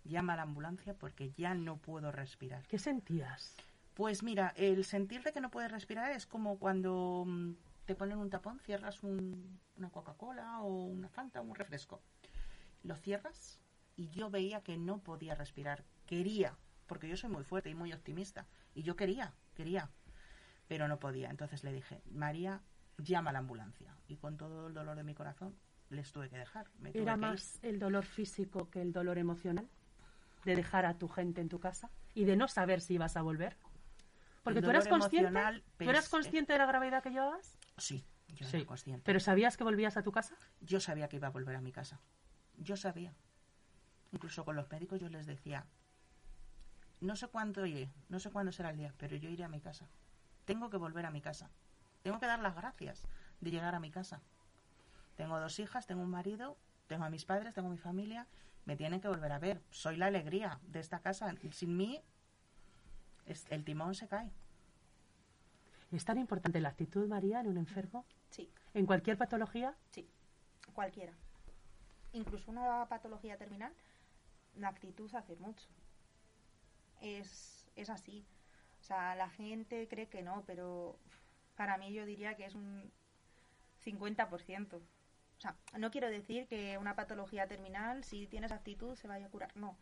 Llama 0.09 0.33
a 0.33 0.37
la 0.37 0.41
ambulancia 0.43 0.93
porque 0.95 1.31
ya 1.31 1.53
no 1.53 1.77
puedo 1.77 2.11
respirar. 2.11 2.65
¿Qué 2.67 2.79
sentías? 2.79 3.55
Pues 3.93 4.23
mira, 4.23 4.53
el 4.55 4.83
sentir 4.85 5.23
de 5.23 5.31
que 5.31 5.41
no 5.41 5.51
puedes 5.51 5.71
respirar 5.71 6.11
es 6.11 6.25
como 6.25 6.57
cuando 6.57 7.25
mm, 7.27 7.51
te 7.85 7.95
ponen 7.95 8.17
un 8.17 8.29
tapón, 8.29 8.59
cierras 8.59 9.03
un- 9.03 9.59
una 9.77 9.89
Coca-Cola 9.89 10.61
o 10.61 10.85
una 10.85 11.09
Fanta 11.09 11.41
o 11.41 11.43
un 11.43 11.55
refresco. 11.55 12.01
Lo 12.83 12.95
cierras 12.95 13.59
y 13.95 14.09
yo 14.09 14.29
veía 14.29 14.61
que 14.61 14.77
no 14.77 14.99
podía 14.99 15.35
respirar. 15.35 15.83
Quería, 16.05 16.57
porque 16.87 17.07
yo 17.07 17.17
soy 17.17 17.29
muy 17.29 17.43
fuerte 17.43 17.69
y 17.69 17.75
muy 17.75 17.93
optimista. 17.93 18.47
Y 18.73 18.83
yo 18.83 18.95
quería, 18.95 19.33
quería, 19.53 19.89
pero 20.67 20.87
no 20.87 20.97
podía. 20.99 21.29
Entonces 21.29 21.63
le 21.63 21.73
dije, 21.73 22.01
María, 22.09 22.61
llama 22.97 23.29
a 23.29 23.33
la 23.33 23.39
ambulancia. 23.39 23.95
Y 24.07 24.15
con 24.17 24.37
todo 24.37 24.67
el 24.67 24.73
dolor 24.73 24.95
de 24.95 25.03
mi 25.03 25.13
corazón, 25.13 25.55
les 25.89 26.11
tuve 26.11 26.29
que 26.29 26.37
dejar. 26.37 26.67
Me 26.79 26.91
tuve 26.93 27.01
¿Era 27.03 27.13
que 27.13 27.19
ir. 27.19 27.25
más 27.27 27.59
el 27.63 27.79
dolor 27.79 28.05
físico 28.05 28.69
que 28.69 28.81
el 28.81 28.91
dolor 28.93 29.17
emocional? 29.17 29.67
¿De 30.45 30.55
dejar 30.55 30.85
a 30.85 30.97
tu 30.97 31.07
gente 31.07 31.41
en 31.41 31.49
tu 31.49 31.59
casa? 31.59 31.89
¿Y 32.13 32.23
de 32.25 32.35
no 32.35 32.47
saber 32.47 32.81
si 32.81 32.95
ibas 32.95 33.17
a 33.17 33.21
volver? 33.21 33.57
Porque 34.43 34.61
tú 34.61 34.69
eras 34.69 34.87
consciente, 34.87 35.63
¿tú 35.77 35.89
eras 35.89 36.09
consciente 36.09 36.53
de 36.53 36.59
la 36.59 36.65
gravedad 36.65 37.03
que 37.03 37.09
llevabas? 37.11 37.57
Sí, 37.77 38.05
yo 38.29 38.47
Sí. 38.47 38.57
era 38.57 38.65
consciente. 38.65 39.03
¿Pero 39.05 39.19
sabías 39.19 39.57
que 39.57 39.63
volvías 39.63 39.97
a 39.97 40.03
tu 40.03 40.11
casa? 40.11 40.35
Yo 40.61 40.79
sabía 40.79 41.09
que 41.09 41.17
iba 41.17 41.27
a 41.27 41.31
volver 41.31 41.55
a 41.55 41.61
mi 41.61 41.71
casa. 41.71 41.99
Yo 42.57 42.77
sabía. 42.77 43.13
Incluso 44.11 44.45
con 44.45 44.55
los 44.55 44.69
médicos 44.71 44.99
yo 44.99 45.09
les 45.09 45.25
decía, 45.27 45.65
no 47.01 47.15
sé 47.15 47.27
cuándo 47.27 47.65
iré, 47.65 47.91
no 48.07 48.19
sé 48.19 48.31
cuándo 48.31 48.51
será 48.51 48.71
el 48.71 48.77
día, 48.77 48.93
pero 48.97 49.15
yo 49.17 49.29
iré 49.29 49.43
a 49.43 49.49
mi 49.49 49.61
casa. 49.61 49.87
Tengo 50.45 50.69
que 50.69 50.77
volver 50.77 51.05
a 51.05 51.11
mi 51.11 51.21
casa. 51.21 51.49
Tengo 52.01 52.19
que 52.19 52.25
dar 52.25 52.39
las 52.39 52.55
gracias 52.55 53.03
de 53.41 53.51
llegar 53.51 53.75
a 53.75 53.79
mi 53.79 53.91
casa. 53.91 54.21
Tengo 55.15 55.39
dos 55.39 55.59
hijas, 55.59 55.85
tengo 55.85 56.01
un 56.01 56.09
marido, 56.09 56.57
tengo 56.87 57.03
a 57.03 57.09
mis 57.09 57.25
padres, 57.25 57.53
tengo 57.53 57.69
mi 57.69 57.77
familia. 57.77 58.25
Me 58.65 58.75
tienen 58.75 59.01
que 59.01 59.07
volver 59.07 59.31
a 59.31 59.39
ver. 59.39 59.61
Soy 59.71 59.97
la 59.97 60.07
alegría 60.07 60.59
de 60.63 60.79
esta 60.79 60.99
casa. 60.99 61.33
Sin 61.51 61.75
mí, 61.75 62.01
es- 63.25 63.47
el 63.49 63.63
timón 63.63 63.95
se 63.95 64.07
cae. 64.07 64.31
¿Es 65.91 66.05
tan 66.05 66.19
importante 66.19 66.59
la 66.61 66.69
actitud, 66.69 67.07
María, 67.07 67.39
en 67.39 67.47
un 67.47 67.57
enfermo? 67.57 68.05
Sí, 68.29 68.49
¿En 68.73 68.85
cualquier 68.85 69.17
patología? 69.17 69.75
sí. 69.91 70.07
Cualquiera. 70.73 71.13
Incluso 72.13 72.51
una 72.51 72.85
patología 72.87 73.37
terminal, 73.37 73.73
la 74.55 74.69
actitud 74.69 75.13
hace 75.15 75.35
mucho. 75.37 75.67
Es, 77.01 77.69
es 77.75 77.89
así. 77.89 78.23
O 78.79 78.83
sea, 78.83 79.15
la 79.15 79.29
gente 79.29 79.87
cree 79.87 80.07
que 80.09 80.21
no, 80.21 80.43
pero 80.45 80.97
para 81.55 81.77
mí 81.77 81.91
yo 81.91 82.05
diría 82.05 82.35
que 82.35 82.45
es 82.45 82.53
un 82.55 82.91
50%. 83.83 84.79
O 85.39 85.41
sea, 85.41 85.55
no 85.77 85.89
quiero 85.89 86.09
decir 86.09 86.47
que 86.47 86.77
una 86.77 86.95
patología 86.95 87.47
terminal, 87.47 88.03
si 88.03 88.27
tienes 88.27 88.51
actitud, 88.51 88.95
se 88.95 89.07
vaya 89.07 89.25
a 89.27 89.29
curar. 89.29 89.55
No. 89.55 89.77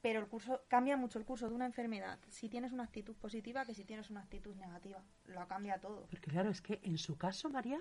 Pero 0.00 0.20
el 0.20 0.28
curso 0.28 0.62
cambia 0.68 0.96
mucho 0.96 1.18
el 1.18 1.24
curso 1.24 1.48
de 1.48 1.54
una 1.56 1.66
enfermedad 1.66 2.20
si 2.28 2.48
tienes 2.48 2.70
una 2.72 2.84
actitud 2.84 3.16
positiva 3.16 3.64
que 3.64 3.74
si 3.74 3.84
tienes 3.84 4.10
una 4.10 4.20
actitud 4.20 4.54
negativa. 4.54 5.02
Lo 5.26 5.46
cambia 5.48 5.78
todo. 5.80 6.06
Porque 6.08 6.30
claro, 6.30 6.50
es 6.50 6.62
que 6.62 6.78
en 6.84 6.98
su 6.98 7.16
caso, 7.18 7.50
María, 7.50 7.80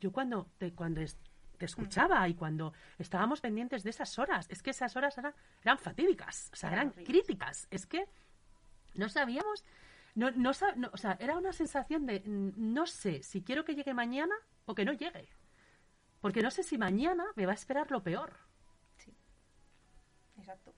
yo 0.00 0.12
cuando 0.12 0.46
te, 0.58 0.72
cuando 0.72 1.00
es- 1.00 1.18
te 1.58 1.64
escuchaba 1.64 2.28
y 2.28 2.34
cuando 2.34 2.72
estábamos 2.98 3.40
pendientes 3.40 3.82
de 3.82 3.90
esas 3.90 4.16
horas, 4.20 4.46
es 4.48 4.62
que 4.62 4.70
esas 4.70 4.94
horas 4.94 5.18
eran, 5.18 5.34
eran 5.62 5.78
fatídicas, 5.78 6.50
o 6.52 6.56
sea, 6.56 6.70
Eran 6.72 6.90
críticas. 6.90 7.66
Es 7.72 7.86
que 7.86 8.04
no 8.94 9.08
sabíamos, 9.08 9.64
no, 10.14 10.30
no, 10.30 10.52
no- 10.76 10.90
o 10.92 10.96
sea, 10.96 11.16
era 11.18 11.36
una 11.36 11.52
sensación 11.52 12.06
de 12.06 12.20
mm, 12.20 12.52
no 12.74 12.86
sé 12.86 13.24
si 13.24 13.42
quiero 13.42 13.64
que 13.64 13.74
llegue 13.74 13.92
mañana 13.92 14.34
o 14.66 14.74
que 14.74 14.84
no 14.84 14.92
llegue. 14.92 15.28
Porque 16.20 16.42
no 16.42 16.50
sé 16.50 16.62
si 16.62 16.76
mañana 16.76 17.24
me 17.34 17.46
va 17.46 17.52
a 17.52 17.54
esperar 17.54 17.90
lo 17.90 18.02
peor. 18.02 18.34
Sí. 18.96 19.14
Exacto. 20.38 20.74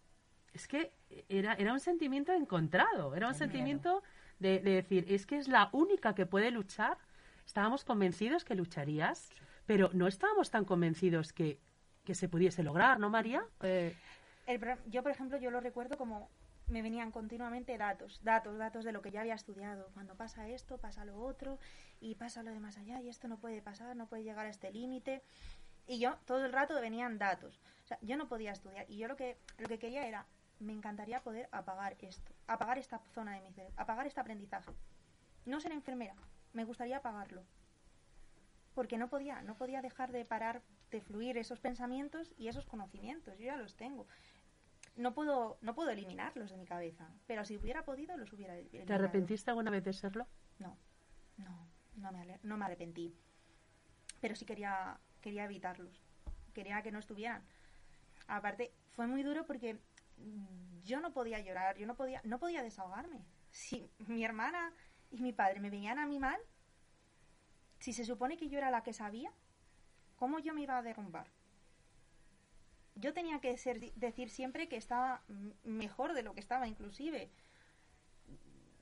Es 0.53 0.69
que 0.69 0.93
era, 1.29 1.55
era 1.55 1.73
un 1.73 1.81
sentimiento 1.81 2.33
encontrado, 2.33 3.15
era 3.15 3.29
un 3.29 3.35
sentimiento 3.35 4.03
de, 4.39 4.61
de 4.61 4.71
decir, 4.73 5.05
es 5.09 5.27
que 5.27 5.39
es 5.39 5.49
la 5.49 5.69
única 5.73 6.15
que 6.15 6.27
puede 6.27 6.51
luchar. 6.51 6.99
Estábamos 7.47 7.85
convencidos 7.85 8.45
que 8.45 8.55
lucharías, 8.55 9.31
pero 9.67 9.91
no 9.93 10.07
estábamos 10.07 10.51
tan 10.51 10.65
convencidos 10.65 11.33
que, 11.33 11.59
que 12.05 12.15
se 12.15 12.29
pudiese 12.29 12.63
lograr, 12.63 12.99
¿no, 12.99 13.11
María? 13.11 13.45
Eh, 13.63 13.95
El 14.47 14.61
yo, 14.87 15.03
por 15.03 15.13
ejemplo, 15.13 15.39
yo 15.39 15.51
lo 15.51 15.61
recuerdo 15.61 15.97
como 15.97 16.31
me 16.69 16.83
venían 16.83 17.11
continuamente 17.11 17.79
datos, 17.79 18.21
datos, 18.23 18.59
datos 18.59 18.85
de 18.85 18.93
lo 18.93 19.03
que 19.03 19.11
ya 19.11 19.21
había 19.21 19.35
estudiado. 19.35 19.91
Cuando 19.95 20.15
pasa 20.15 20.49
esto, 20.49 20.79
pasa 20.79 21.05
lo 21.05 21.19
otro, 21.21 21.59
y 22.01 22.15
pasa 22.15 22.43
lo 22.43 22.51
de 22.51 22.61
más 22.61 22.77
allá, 22.79 23.01
y 23.01 23.09
esto 23.09 23.29
no 23.29 23.39
puede 23.39 23.63
pasar, 23.63 23.97
no 23.97 24.07
puede 24.07 24.25
llegar 24.25 24.47
a 24.47 24.51
este 24.51 24.71
límite. 24.71 25.23
Y 25.87 25.99
yo, 25.99 26.17
todo 26.27 26.45
el 26.45 26.53
rato 26.53 26.75
venían 26.81 27.19
datos. 27.19 27.59
O 27.85 27.87
sea, 27.87 27.99
yo 28.03 28.17
no 28.17 28.29
podía 28.29 28.53
estudiar. 28.53 28.85
Y 28.89 28.99
yo 28.99 29.09
lo 29.09 29.17
que, 29.17 29.39
lo 29.59 29.69
que 29.69 29.79
quería 29.79 30.07
era, 30.07 30.27
me 30.61 30.73
encantaría 30.73 31.23
poder 31.23 31.49
apagar 31.53 31.97
esto, 32.01 32.33
apagar 32.47 32.79
esta 32.79 32.99
zona 33.15 33.35
de 33.35 33.41
mi 33.41 33.53
cerebro, 33.53 33.75
apagar 33.77 34.07
este 34.07 34.21
aprendizaje. 34.21 34.71
No 35.47 35.61
ser 35.61 35.73
enfermera, 35.73 36.15
me 36.53 36.65
gustaría 36.65 36.99
apagarlo. 36.99 37.43
Porque 38.75 38.99
no 38.99 39.09
podía, 39.09 39.41
no 39.43 39.57
podía 39.57 39.81
dejar 39.81 40.13
de 40.13 40.25
parar 40.25 40.63
de 40.91 41.01
fluir 41.01 41.39
esos 41.39 41.61
pensamientos 41.61 42.35
y 42.37 42.49
esos 42.49 42.67
conocimientos. 42.67 43.39
Yo 43.39 43.47
ya 43.47 43.57
los 43.57 43.75
tengo 43.75 44.07
no 44.99 45.15
puedo 45.15 45.59
no 45.63 45.75
puedo 45.75 45.91
eliminarlos 45.91 46.51
de 46.51 46.57
mi 46.59 46.67
cabeza 46.67 47.09
pero 47.27 47.45
si 47.45 47.57
hubiera 47.57 47.85
podido 47.85 48.17
los 48.17 48.33
hubiera 48.33 48.55
¿Te 48.55 48.61
eliminado. 48.61 48.95
arrepentiste 48.95 49.51
alguna 49.51 49.71
vez 49.71 49.85
de 49.85 49.93
serlo? 49.93 50.27
no 50.59 50.77
no 51.39 51.69
no 51.97 52.13
me, 52.13 52.39
no 52.43 52.57
me 52.57 52.65
arrepentí 52.65 53.15
pero 54.21 54.35
sí 54.35 54.45
quería 54.45 54.99
quería 55.21 55.45
evitarlos 55.45 56.03
quería 56.53 56.83
que 56.83 56.91
no 56.93 56.99
estuvieran 56.99 57.43
aparte 58.27 58.73
fue 58.93 59.07
muy 59.07 59.23
duro 59.23 59.47
porque 59.47 59.75
mm, 60.19 60.81
yo 60.83 61.01
no 61.01 61.13
podía 61.13 61.39
llorar 61.41 61.79
yo 61.79 61.87
no 61.87 61.95
podía 61.95 62.21
no 62.25 62.39
podía 62.39 62.63
desahogarme 62.63 63.25
si 63.51 63.91
mi 64.09 64.25
hermana 64.25 64.73
y 65.11 65.23
mi 65.23 65.33
padre 65.33 65.61
me 65.61 65.71
veían 65.71 65.99
a 65.99 66.07
mí 66.07 66.19
mal 66.19 66.41
si 67.79 67.93
se 67.93 68.05
supone 68.05 68.37
que 68.37 68.49
yo 68.49 68.59
era 68.59 68.71
la 68.71 68.83
que 68.83 68.93
sabía 68.93 69.33
cómo 70.17 70.41
yo 70.41 70.53
me 70.55 70.63
iba 70.63 70.77
a 70.77 70.83
derrumbar 70.83 71.29
yo 73.01 73.13
tenía 73.15 73.41
que 73.41 73.57
ser, 73.57 73.93
decir 73.95 74.29
siempre 74.31 74.69
que 74.69 74.77
estaba 74.77 75.23
mejor 75.65 76.13
de 76.15 76.23
lo 76.23 76.35
que 76.35 76.41
estaba 76.41 76.67
inclusive 76.69 77.31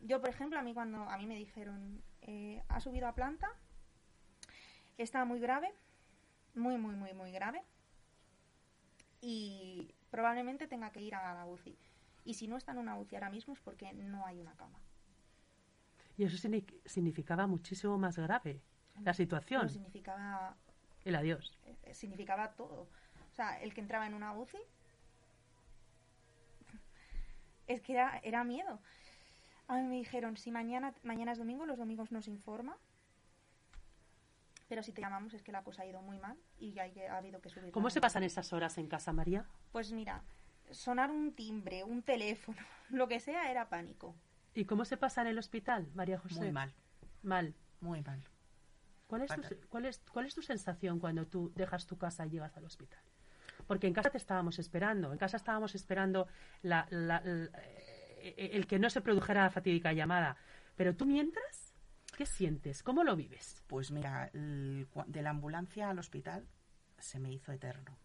yo 0.00 0.20
por 0.20 0.30
ejemplo 0.30 0.58
a 0.58 0.62
mí 0.62 0.72
cuando 0.74 0.98
a 1.08 1.16
mí 1.18 1.26
me 1.26 1.36
dijeron 1.36 2.02
eh, 2.22 2.62
ha 2.68 2.80
subido 2.80 3.06
a 3.08 3.14
planta 3.14 3.48
Está 4.98 5.26
muy 5.26 5.38
grave, 5.40 5.74
muy, 6.54 6.78
muy, 6.78 6.94
muy, 6.96 7.12
muy 7.12 7.30
grave. 7.30 7.62
Y 9.20 9.94
probablemente 10.10 10.66
tenga 10.66 10.90
que 10.90 11.02
ir 11.02 11.14
a 11.14 11.34
la 11.34 11.44
UCI. 11.46 11.76
Y 12.24 12.32
si 12.32 12.48
no 12.48 12.56
está 12.56 12.72
en 12.72 12.78
una 12.78 12.96
UCI 12.98 13.16
ahora 13.16 13.28
mismo 13.28 13.52
es 13.52 13.60
porque 13.60 13.92
no 13.92 14.24
hay 14.24 14.40
una 14.40 14.54
cama. 14.56 14.78
Y 16.16 16.24
eso 16.24 16.36
signi- 16.36 16.80
significaba 16.86 17.46
muchísimo 17.46 17.98
más 17.98 18.16
grave 18.18 18.62
la 19.02 19.12
situación, 19.12 19.60
Pero 19.62 19.72
significaba, 19.72 20.56
el 21.04 21.14
adiós. 21.14 21.58
eh, 21.64 21.92
significaba 21.92 22.52
todo. 22.52 22.88
O 23.36 23.42
sea, 23.42 23.60
el 23.60 23.74
que 23.74 23.82
entraba 23.82 24.06
en 24.06 24.14
una 24.14 24.32
UCI 24.32 24.56
es 27.66 27.82
que 27.82 27.92
era, 27.92 28.18
era 28.24 28.44
miedo. 28.44 28.80
A 29.68 29.76
mí 29.76 29.82
me 29.82 29.96
dijeron, 29.96 30.38
si 30.38 30.50
mañana, 30.50 30.94
mañana 31.02 31.32
es 31.32 31.38
domingo, 31.38 31.66
los 31.66 31.76
domingos 31.76 32.10
nos 32.12 32.28
informa. 32.28 32.78
Pero 34.68 34.82
si 34.82 34.92
te 34.92 35.02
llamamos 35.02 35.34
es 35.34 35.42
que 35.42 35.52
la 35.52 35.62
cosa 35.62 35.82
ha 35.82 35.86
ido 35.86 36.00
muy 36.00 36.18
mal 36.18 36.38
y 36.58 36.78
hay 36.78 36.92
que- 36.92 37.08
ha 37.08 37.18
habido 37.18 37.42
que 37.42 37.50
subir. 37.50 37.72
¿Cómo 37.72 37.90
se 37.90 37.98
nota". 37.98 38.06
pasan 38.06 38.22
esas 38.22 38.54
horas 38.54 38.78
en 38.78 38.88
casa, 38.88 39.12
María? 39.12 39.44
Pues 39.70 39.92
mira, 39.92 40.22
sonar 40.70 41.10
un 41.10 41.34
timbre, 41.34 41.84
un 41.84 42.02
teléfono, 42.02 42.56
lo 42.88 43.06
que 43.06 43.20
sea, 43.20 43.50
era 43.50 43.68
pánico. 43.68 44.16
¿Y 44.54 44.64
cómo 44.64 44.86
se 44.86 44.96
pasa 44.96 45.20
en 45.20 45.26
el 45.26 45.38
hospital, 45.38 45.90
María 45.94 46.18
José? 46.18 46.40
Muy 46.40 46.52
mal, 46.52 46.72
Mal. 47.22 47.54
muy 47.80 48.00
mal. 48.00 48.24
¿Cuál 49.08 49.22
es, 49.22 49.30
tu, 49.30 49.68
cuál, 49.68 49.84
es, 49.84 49.98
¿Cuál 50.10 50.24
es 50.26 50.34
tu 50.34 50.40
sensación 50.40 50.98
cuando 51.00 51.26
tú 51.26 51.52
dejas 51.54 51.86
tu 51.86 51.98
casa 51.98 52.24
y 52.26 52.30
llegas 52.30 52.56
al 52.56 52.64
hospital? 52.64 52.98
Porque 53.66 53.86
en 53.86 53.92
casa 53.94 54.10
te 54.10 54.18
estábamos 54.18 54.58
esperando, 54.58 55.12
en 55.12 55.18
casa 55.18 55.36
estábamos 55.36 55.74
esperando 55.74 56.28
la- 56.62 56.86
la- 56.90 57.22
eh, 57.24 58.50
el 58.52 58.66
que 58.66 58.78
no 58.78 58.90
se 58.90 59.00
produjera 59.00 59.42
la 59.44 59.50
fatídica 59.50 59.92
llamada. 59.92 60.36
Pero 60.76 60.94
tú 60.94 61.06
mientras, 61.06 61.72
¿qué 62.16 62.26
sientes? 62.26 62.82
¿Cómo 62.82 63.02
lo 63.04 63.16
vives? 63.16 63.62
Pues 63.66 63.90
mira, 63.90 64.30
de 64.32 65.22
la 65.22 65.30
ambulancia 65.30 65.90
al 65.90 65.98
hospital 65.98 66.46
se 66.98 67.18
me 67.18 67.32
hizo 67.32 67.52
eterno. 67.52 67.96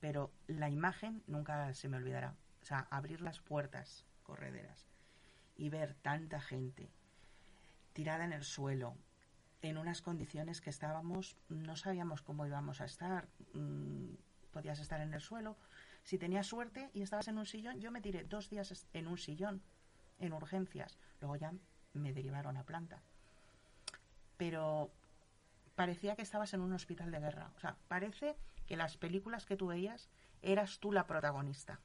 Pero 0.00 0.32
la 0.46 0.70
imagen 0.70 1.22
nunca 1.26 1.72
se 1.74 1.88
me 1.88 1.98
olvidará. 1.98 2.34
O 2.62 2.64
sea, 2.64 2.86
abrir 2.90 3.20
las 3.20 3.40
puertas 3.40 4.06
correderas 4.22 4.86
y 5.56 5.68
ver 5.68 5.94
tanta 5.94 6.40
gente 6.40 6.90
tirada 7.92 8.24
en 8.24 8.32
el 8.32 8.44
suelo, 8.44 8.96
en 9.62 9.76
unas 9.76 10.00
condiciones 10.00 10.60
que 10.60 10.70
estábamos, 10.70 11.36
no 11.48 11.76
sabíamos 11.76 12.22
cómo 12.22 12.46
íbamos 12.46 12.80
a 12.80 12.86
estar. 12.86 13.28
Podías 14.52 14.78
estar 14.80 15.00
en 15.00 15.12
el 15.14 15.20
suelo. 15.20 15.56
Si 16.02 16.18
tenías 16.18 16.46
suerte 16.46 16.90
y 16.94 17.02
estabas 17.02 17.28
en 17.28 17.38
un 17.38 17.46
sillón, 17.46 17.80
yo 17.80 17.90
me 17.90 18.00
tiré 18.00 18.24
dos 18.24 18.50
días 18.50 18.86
en 18.92 19.06
un 19.06 19.18
sillón, 19.18 19.62
en 20.18 20.32
urgencias. 20.32 20.98
Luego 21.20 21.36
ya 21.36 21.52
me 21.92 22.12
derivaron 22.12 22.56
a 22.56 22.64
planta. 22.64 23.02
Pero 24.36 24.90
parecía 25.74 26.16
que 26.16 26.22
estabas 26.22 26.54
en 26.54 26.60
un 26.60 26.72
hospital 26.72 27.10
de 27.10 27.20
guerra. 27.20 27.52
O 27.56 27.60
sea, 27.60 27.76
parece 27.88 28.36
que 28.66 28.76
las 28.76 28.96
películas 28.96 29.46
que 29.46 29.56
tú 29.56 29.68
veías 29.68 30.08
eras 30.42 30.78
tú 30.78 30.92
la 30.92 31.06
protagonista 31.06 31.80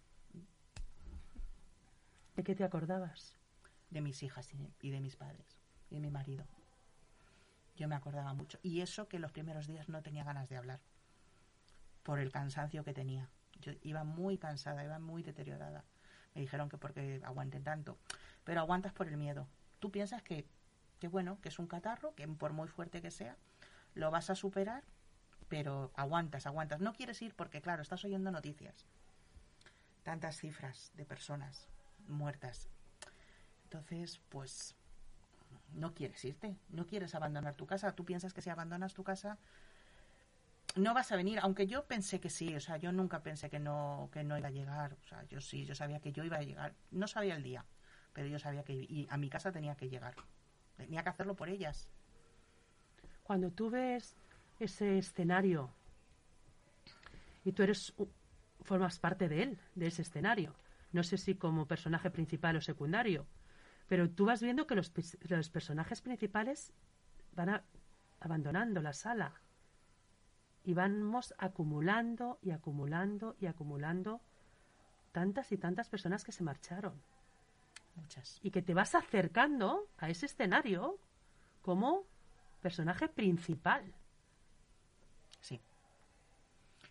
¿De 2.36 2.44
qué 2.44 2.56
te 2.56 2.64
acordabas? 2.64 3.38
de 3.90 4.02
mis 4.02 4.24
hijas 4.24 4.54
y 4.54 4.58
de, 4.58 4.70
y 4.82 4.90
de 4.90 5.00
mis 5.00 5.16
padres 5.16 5.58
y 5.90 5.96
de 5.96 6.02
mi 6.02 6.10
marido. 6.10 6.46
Yo 7.76 7.88
me 7.88 7.96
acordaba 7.96 8.34
mucho. 8.34 8.60
Y 8.62 8.82
eso 8.82 9.08
que 9.08 9.20
los 9.20 9.32
primeros 9.32 9.68
días 9.68 9.88
no 9.88 10.02
tenía 10.02 10.24
ganas 10.24 10.50
de 10.50 10.58
hablar 10.58 10.82
por 12.06 12.20
el 12.20 12.32
cansancio 12.32 12.84
que 12.84 12.94
tenía. 12.94 13.28
Yo 13.60 13.74
iba 13.82 14.04
muy 14.04 14.38
cansada, 14.38 14.84
iba 14.84 15.00
muy 15.00 15.24
deteriorada. 15.24 15.84
Me 16.36 16.42
dijeron 16.42 16.70
que 16.70 16.78
porque 16.78 17.20
aguanté 17.26 17.60
tanto. 17.60 17.98
Pero 18.44 18.60
aguantas 18.62 18.94
por 18.94 19.08
el 19.08 19.18
miedo. 19.18 19.48
Tú 19.80 19.92
piensas 19.92 20.22
que, 20.22 20.48
que 21.00 21.08
bueno, 21.08 21.42
que 21.42 21.50
es 21.50 21.58
un 21.58 21.66
catarro, 21.66 22.14
que 22.14 22.28
por 22.28 22.54
muy 22.54 22.68
fuerte 22.68 23.02
que 23.02 23.10
sea, 23.10 23.36
lo 23.96 24.12
vas 24.12 24.30
a 24.30 24.36
superar, 24.36 24.84
pero 25.50 25.92
aguantas, 25.96 26.46
aguantas. 26.46 26.79
No 26.79 26.94
quieres 26.94 27.20
ir 27.24 27.34
porque, 27.34 27.60
claro, 27.60 27.82
estás 27.82 28.06
oyendo 28.06 28.29
noticias. 28.29 28.86
Tantas 30.03 30.38
cifras 30.38 30.92
de 30.94 31.06
personas 31.06 31.68
muertas. 32.08 32.70
Entonces, 33.64 34.22
pues 34.29 34.75
no 35.74 35.96
quieres 35.96 36.24
irte, 36.24 36.56
no 36.70 36.86
quieres 36.86 37.16
abandonar 37.16 37.56
tu 37.56 37.66
casa. 37.66 37.96
Tú 37.96 38.06
piensas 38.06 38.32
que 38.32 38.44
si 38.44 38.51
abandonas 38.51 38.94
tu 38.94 39.03
casa 39.03 39.40
no 40.75 40.94
vas 40.94 41.11
a 41.11 41.16
venir, 41.16 41.40
aunque 41.42 41.68
yo 41.68 41.85
pensé 41.85 42.20
que 42.20 42.29
sí, 42.29 42.55
o 42.55 42.59
sea, 42.59 42.77
yo 42.77 42.92
nunca 42.92 43.24
pensé 43.24 43.50
que 43.50 43.59
no 43.59 44.09
que 44.11 44.24
no 44.24 44.38
iba 44.38 44.50
a 44.50 44.51
llegar, 44.51 44.94
o 45.03 45.07
sea, 45.07 45.24
yo 45.25 45.40
sí, 45.42 45.66
yo 45.66 45.75
sabía 45.75 46.00
que 46.00 46.11
yo 46.11 46.24
iba 46.24 46.38
a 46.38 46.42
llegar, 46.44 46.75
no 46.92 47.07
sabía 47.07 47.35
el 47.35 47.44
día, 47.44 47.66
pero 48.14 48.27
yo 48.27 48.40
sabía 48.40 48.64
que 48.64 48.74
y 48.74 49.07
a 49.09 49.18
mi 49.18 49.29
casa 49.29 49.51
tenía 49.51 49.75
que 49.75 49.90
llegar. 49.90 50.16
Tenía 50.77 51.03
que 51.03 51.09
hacerlo 51.09 51.35
por 51.35 51.50
ellas. 51.50 51.88
Cuando 53.24 53.51
tú 53.51 53.70
ves 53.70 54.16
ese 54.59 54.98
escenario 54.98 55.74
y 57.44 57.51
tú 57.53 57.64
eres 57.64 57.94
formas 58.61 59.00
parte 59.00 59.29
de 59.29 59.44
él, 59.44 59.59
de 59.75 59.88
ese 59.88 60.01
escenario, 60.01 60.55
no 60.92 61.03
sé 61.03 61.18
si 61.18 61.35
como 61.35 61.68
personaje 61.68 62.09
principal 62.09 62.57
o 62.57 62.61
secundario, 62.61 63.25
pero 63.88 64.09
tú 64.09 64.25
vas 64.25 64.42
viendo 64.42 64.68
que 64.68 64.75
los, 64.75 64.92
los 65.29 65.50
personajes 65.50 66.01
principales 66.01 66.74
van 67.33 67.50
a- 67.50 67.64
abandonando 68.20 68.81
la 68.81 68.94
sala 68.94 69.42
y 70.66 70.74
vamos 70.74 71.34
acumulando 71.38 72.40
y 72.42 72.51
acumulando 72.51 73.36
y 73.40 73.46
acumulando 73.46 74.20
tantas 75.12 75.51
y 75.51 75.58
tantas 75.58 75.88
personas 75.90 76.24
que 76.25 76.32
se 76.32 76.44
marcharon 76.44 77.01
Muchas. 77.96 78.40
y 78.44 78.51
que 78.51 78.62
te 78.62 78.74
vas 78.74 78.96
acercando 78.96 79.88
a 79.98 80.10
ese 80.10 80.25
escenario 80.25 80.98
como 81.62 82.04
personaje 82.62 83.08
principal. 83.08 83.94
Sí. 85.40 85.62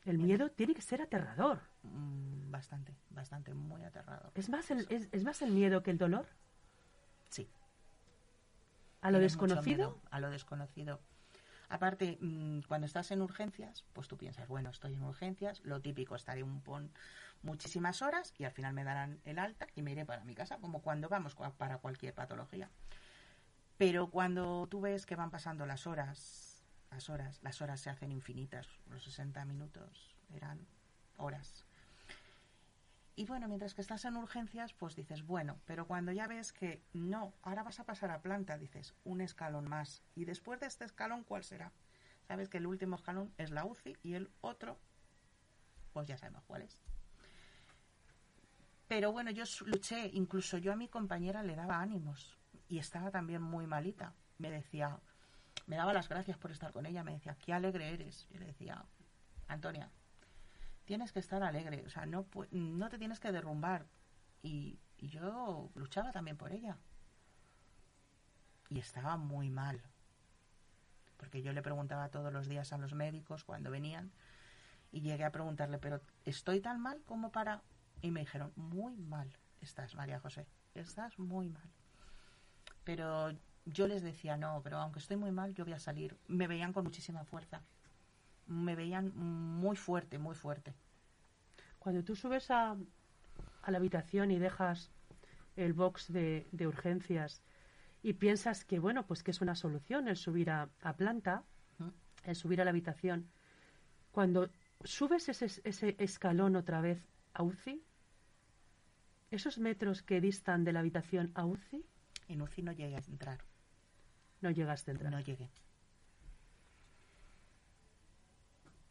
El 0.05 0.19
miedo 0.19 0.51
tiene 0.51 0.75
que 0.75 0.83
ser 0.83 1.03
aterrador. 1.03 1.61
Mm, 1.83 2.51
Bastante, 2.51 2.95
bastante, 3.11 3.53
muy 3.53 3.83
aterrador. 3.83 4.31
¿Es 4.37 4.49
más 4.49 4.71
el, 4.71 4.87
es, 4.89 5.09
es 5.11 5.25
más 5.25 5.43
el 5.43 5.51
miedo 5.51 5.83
que 5.83 5.91
el 5.91 5.99
dolor? 5.99 6.29
Sí. 7.29 7.49
¿A 9.03 9.11
lo 9.11 9.19
Tienes 9.19 9.33
desconocido? 9.33 9.89
miedo 9.91 10.01
A 10.13 10.21
lo 10.21 10.31
desconocido. 10.31 11.01
Aparte, 11.69 12.19
mm, 12.21 12.61
cuando 12.69 12.87
estás 12.87 13.11
en 13.11 13.23
urgencias, 13.23 13.85
pues 13.93 14.09
tú 14.09 14.17
piensas, 14.17 14.49
bueno, 14.49 14.71
estoy 14.71 14.95
en 14.95 15.03
urgencias, 15.03 15.61
lo 15.65 15.81
típico, 15.81 16.15
estaré 16.15 16.43
un 16.43 16.61
pon 16.61 16.91
muchísimas 17.43 18.03
horas 18.03 18.33
y 18.39 18.45
al 18.45 18.53
final 18.53 18.73
me 18.73 18.85
darán 18.85 19.21
el 19.25 19.39
alta 19.39 19.67
y 19.75 19.83
me 19.83 19.93
iré 19.93 20.05
para 20.07 20.25
mi 20.25 20.35
casa, 20.35 20.59
como 20.59 20.81
cuando 20.83 21.09
vamos 21.09 21.37
para 21.59 21.79
cualquier 21.79 22.15
patología. 22.15 22.71
Pero 23.77 24.09
cuando 24.11 24.67
tú 24.69 24.81
ves 24.81 25.05
que 25.05 25.17
van 25.17 25.31
pasando 25.31 25.67
las 25.67 25.87
horas, 25.87 26.63
las 26.91 27.11
horas, 27.11 27.41
las 27.43 27.61
horas 27.61 27.81
se 27.81 27.91
hacen 27.91 28.13
infinitas, 28.13 28.67
los 28.87 29.05
60 29.05 29.45
minutos 29.45 30.15
eran 30.33 30.67
horas. 31.17 31.65
Y 33.17 33.27
bueno, 33.27 33.47
mientras 33.47 33.75
que 33.75 33.81
estás 33.81 34.05
en 34.05 34.17
urgencias, 34.17 34.73
pues 34.73 34.97
dices, 34.97 35.25
bueno, 35.25 35.61
pero 35.67 35.87
cuando 35.87 36.11
ya 36.11 36.27
ves 36.27 36.53
que 36.53 36.83
no, 36.93 37.33
ahora 37.43 37.63
vas 37.63 37.79
a 37.79 37.85
pasar 37.85 38.11
a 38.11 38.21
planta, 38.21 38.59
dices, 38.59 38.95
un 39.05 39.21
escalón 39.21 39.69
más. 39.69 40.03
Y 40.17 40.25
después 40.25 40.59
de 40.59 40.67
este 40.67 40.85
escalón, 40.85 41.23
¿cuál 41.23 41.45
será? 41.45 41.73
Sabes 42.27 42.49
que 42.49 42.59
el 42.59 42.67
último 42.67 42.97
escalón 42.97 43.33
es 43.39 43.51
la 43.51 43.65
UCI 43.65 43.97
y 44.03 44.15
el 44.15 44.31
otro, 44.41 44.81
pues 45.93 46.09
ya 46.09 46.19
sabemos 46.19 46.43
cuál 46.47 46.63
es. 46.63 46.79
Pero 48.89 49.13
bueno, 49.13 49.31
yo 49.31 49.45
luché, 49.67 50.11
incluso 50.13 50.59
yo 50.59 50.73
a 50.73 50.77
mi 50.77 50.89
compañera 50.89 51.43
le 51.43 51.55
daba 51.55 51.81
ánimos 51.81 52.37
y 52.69 52.79
estaba 52.79 53.11
también 53.13 53.43
muy 53.43 53.67
malita. 53.67 54.13
Me 54.39 54.51
decía, 54.51 54.99
me 55.67 55.77
daba 55.77 55.93
las 55.93 56.09
gracias 56.09 56.37
por 56.37 56.51
estar 56.51 56.73
con 56.73 56.85
ella, 56.85 57.05
me 57.05 57.13
decía, 57.13 57.37
qué 57.39 57.53
alegre 57.53 57.95
eres. 57.95 58.27
Yo 58.31 58.41
le 58.41 58.47
decía, 58.47 58.85
Antonia, 59.47 59.91
tienes 60.85 61.13
que 61.13 61.19
estar 61.19 61.43
alegre, 61.43 61.85
o 61.87 61.91
sea, 61.91 62.07
no, 62.07 62.27
no 62.51 62.89
te 62.89 62.99
tienes 62.99 63.21
que 63.21 63.33
derrumbar. 63.33 63.87
Y, 64.43 64.79
y 64.99 65.09
yo 65.09 65.71
luchaba 65.75 66.13
también 66.13 66.37
por 66.37 66.53
ella. 66.53 66.79
Y 68.69 68.79
estaba 68.79 69.17
muy 69.17 69.51
mal. 69.51 69.83
Porque 71.17 71.43
yo 71.43 71.53
le 71.53 71.63
preguntaba 71.63 72.11
todos 72.11 72.33
los 72.33 72.49
días 72.49 72.73
a 72.73 72.79
los 72.79 72.95
médicos 72.95 73.45
cuando 73.45 73.71
venían. 73.71 74.13
Y 74.93 75.01
llegué 75.01 75.25
a 75.25 75.33
preguntarle, 75.33 75.79
pero 75.79 76.01
¿estoy 76.25 76.61
tan 76.61 76.81
mal 76.81 77.03
como 77.07 77.33
para...? 77.33 77.63
Y 78.03 78.11
me 78.11 78.21
dijeron, 78.21 78.53
muy 78.57 78.97
mal 78.97 79.35
estás, 79.65 79.95
María 79.95 80.21
José. 80.21 80.47
Estás 80.75 81.19
muy 81.19 81.49
mal. 81.49 81.69
Pero 82.85 83.33
yo 83.65 83.89
les 83.89 84.03
decía, 84.03 84.37
no, 84.37 84.61
pero 84.63 84.79
aunque 84.79 85.01
estoy 85.01 85.17
muy 85.17 85.33
mal, 85.33 85.55
yo 85.55 85.65
voy 85.65 85.75
a 85.75 85.79
salir. 85.79 86.17
Me 86.29 86.47
veían 86.47 86.73
con 86.73 86.85
muchísima 86.85 87.25
fuerza. 87.25 87.63
Me 88.47 88.75
veían 88.75 89.13
muy 89.17 89.77
fuerte, 89.77 90.19
muy 90.19 90.35
fuerte. 90.35 90.75
Cuando 91.79 92.03
tú 92.03 92.15
subes 92.17 92.51
a, 92.51 92.77
a 93.63 93.71
la 93.71 93.79
habitación 93.79 94.31
y 94.31 94.39
dejas 94.39 94.91
el 95.57 95.73
box 95.73 96.13
de, 96.13 96.47
de 96.53 96.67
urgencias 96.67 97.43
y 98.03 98.15
piensas 98.15 98.65
que, 98.65 98.79
bueno, 98.79 99.07
pues 99.07 99.23
que 99.23 99.31
es 99.31 99.41
una 99.41 99.55
solución 99.55 100.09
el 100.09 100.17
subir 100.17 100.51
a, 100.51 100.69
a 100.83 100.93
planta, 100.95 101.45
el 102.25 102.35
subir 102.37 102.61
a 102.61 102.65
la 102.65 102.71
habitación, 102.71 103.29
cuando 104.11 104.49
subes 104.83 105.29
ese, 105.29 105.47
ese 105.65 105.97
escalón 105.99 106.57
otra 106.57 106.81
vez 106.81 107.07
a 107.33 107.43
UCI, 107.43 107.83
esos 109.31 109.59
metros 109.59 110.03
que 110.03 110.21
distan 110.21 110.65
de 110.65 110.73
la 110.73 110.81
habitación 110.81 111.33
a 111.35 111.45
UCI, 111.45 111.85
En 112.29 112.41
UCI 112.41 112.63
no 112.63 112.73
llegué 112.73 112.97
a 112.97 113.03
entrar. 113.09 113.39
no 114.41 114.51
llegaste 114.51 114.91
a 114.91 114.93
entrar. 114.93 115.13
No 115.13 115.21
llegué. 115.21 115.51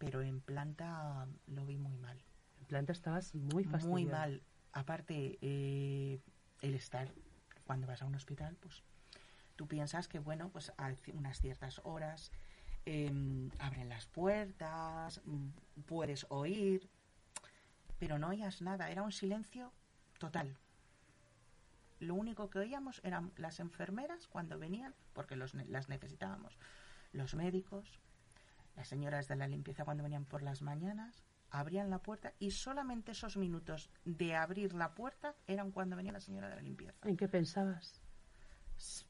Pero 0.04 0.22
en 0.22 0.42
planta 0.42 1.28
lo 1.48 1.66
vi 1.66 1.78
muy 1.78 1.96
mal. 1.98 2.22
En 2.60 2.66
planta 2.66 2.92
estabas 2.92 3.34
muy 3.36 3.63
fastidiada. 3.63 3.92
Muy 3.92 4.06
mal. 4.06 4.44
Aparte, 4.74 5.38
eh, 5.42 6.20
el 6.62 6.76
estar, 6.76 7.10
cuando 7.66 7.88
vas 7.88 8.02
a 8.02 8.06
un 8.06 8.16
hospital, 8.16 8.58
pues 8.60 8.84
tú 9.56 9.68
piensas 9.68 10.08
que, 10.08 10.20
bueno, 10.20 10.50
pues 10.50 10.74
a 10.78 10.94
unas 11.13 11.39
ciertas 11.39 11.80
horas 11.84 12.32
em, 12.86 13.50
abren 13.60 13.88
las 13.88 14.08
puertas, 14.08 15.22
mm, 15.26 15.50
puedes 15.86 16.26
oír, 16.30 16.89
pero 17.98 18.20
no 18.20 18.30
oías 18.30 18.62
nada, 18.62 18.89
era 18.89 19.04
un 19.04 19.13
silencio 19.13 19.72
total. 20.18 20.58
Lo 22.00 22.16
único 22.16 22.50
que 22.50 22.60
oíamos 22.60 23.00
eran 23.06 23.32
las 23.38 23.62
enfermeras 23.62 24.28
cuando 24.28 24.60
venían, 24.60 24.94
porque 25.13 25.38
los 25.38 25.54
las 25.54 25.88
necesitábamos, 25.88 26.58
los 27.13 27.36
médicos, 27.36 28.02
las 28.75 28.88
señoras 28.88 29.27
de 29.27 29.36
la 29.36 29.47
limpieza 29.47 29.86
cuando 29.86 30.03
venían 30.03 30.25
por 30.25 30.41
las 30.41 30.62
mañanas, 30.62 31.23
abrían 31.49 31.89
la 31.89 31.99
puerta 31.99 32.33
y 32.39 32.51
solamente 32.51 33.12
esos 33.12 33.38
minutos 33.38 33.89
de 34.05 34.36
abrir 34.36 34.73
la 34.73 34.95
puerta 34.95 35.36
eran 35.47 35.71
cuando 35.71 35.95
venía 35.95 36.12
la 36.12 36.19
señora 36.19 36.49
de 36.49 36.55
la 36.55 36.62
limpieza. 36.62 37.07
¿En 37.07 37.15
qué 37.17 37.27
pensabas? 37.27 38.01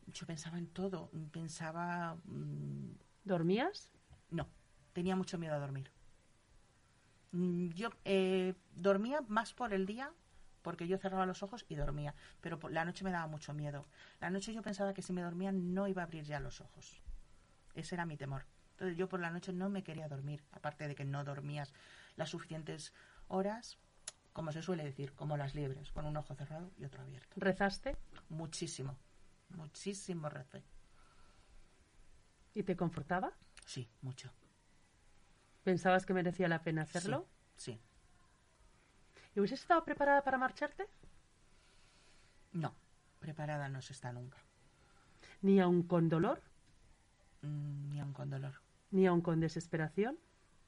Yo 0.08 0.26
pensaba 0.28 0.58
en 0.58 0.68
todo, 0.68 1.10
pensaba... 1.32 2.16
mm, 2.26 2.92
¿Dormías? 3.24 3.92
no, 4.30 4.50
tenía 4.92 5.16
mucho 5.16 5.38
miedo 5.38 5.56
a 5.56 5.60
dormir. 5.60 5.90
Mm, 7.32 7.70
Yo 7.70 7.90
eh, 8.06 8.54
dormía 8.76 9.22
más 9.28 9.54
por 9.54 9.74
el 9.74 9.86
día, 9.86 10.12
porque 10.62 10.88
yo 10.88 10.98
cerraba 10.98 11.26
los 11.26 11.44
ojos 11.44 11.66
y 11.70 11.76
dormía, 11.76 12.14
pero 12.42 12.60
por 12.60 12.72
la 12.72 12.86
noche 12.86 13.04
me 13.04 13.12
daba 13.12 13.28
mucho 13.28 13.54
miedo. 13.54 13.86
La 14.20 14.30
noche 14.30 14.54
yo 14.54 14.62
pensaba 14.62 14.94
que 14.94 15.02
si 15.02 15.14
me 15.14 15.22
dormía 15.22 15.52
no 15.52 15.88
iba 15.88 16.02
a 16.02 16.06
abrir 16.06 16.24
ya 16.26 16.40
los 16.40 16.62
ojos. 16.62 17.02
Ese 17.74 17.96
era 17.96 18.06
mi 18.06 18.18
temor. 18.18 18.46
Entonces 18.84 19.00
yo 19.00 19.08
por 19.08 19.22
la 19.22 19.30
noche 19.30 19.54
no 19.54 19.70
me 19.70 19.82
quería 19.82 20.10
dormir, 20.10 20.44
aparte 20.52 20.90
de 20.90 20.94
que 20.94 21.06
no 21.06 21.24
dormías 21.24 21.74
las 22.18 22.32
suficientes 22.32 22.92
horas, 23.30 23.78
como 24.34 24.52
se 24.52 24.62
suele 24.62 24.84
decir, 24.84 25.14
como 25.14 25.38
las 25.38 25.56
liebres, 25.56 25.90
con 25.94 26.06
un 26.06 26.18
ojo 26.18 26.36
cerrado 26.36 26.70
y 26.78 26.84
otro 26.84 27.02
abierto. 27.02 27.30
¿Rezaste? 27.38 27.96
Muchísimo, 28.28 28.98
muchísimo 29.56 30.28
recé. 30.28 30.66
¿Y 32.54 32.64
te 32.64 32.76
confortaba? 32.76 33.32
Sí, 33.66 33.88
mucho. 34.02 34.34
¿Pensabas 35.64 36.06
que 36.06 36.14
merecía 36.14 36.50
la 36.50 36.62
pena 36.62 36.82
hacerlo? 36.82 37.26
Sí. 37.56 37.80
¿Y 39.34 39.40
hubieses 39.40 39.62
estado 39.62 39.86
preparada 39.86 40.26
para 40.26 40.38
marcharte? 40.38 40.90
No, 42.52 42.76
preparada 43.22 43.70
no 43.70 43.82
se 43.82 43.94
está 43.94 44.12
nunca. 44.12 44.40
¿Ni 45.42 45.62
aun 45.62 45.84
con 45.84 46.10
dolor? 46.10 46.42
Mm, 47.44 47.90
Ni 47.92 48.00
aun 48.00 48.14
con 48.14 48.30
dolor, 48.30 48.54
¿Ni 48.94 49.08
aun 49.08 49.22
con 49.22 49.40
desesperación? 49.42 50.18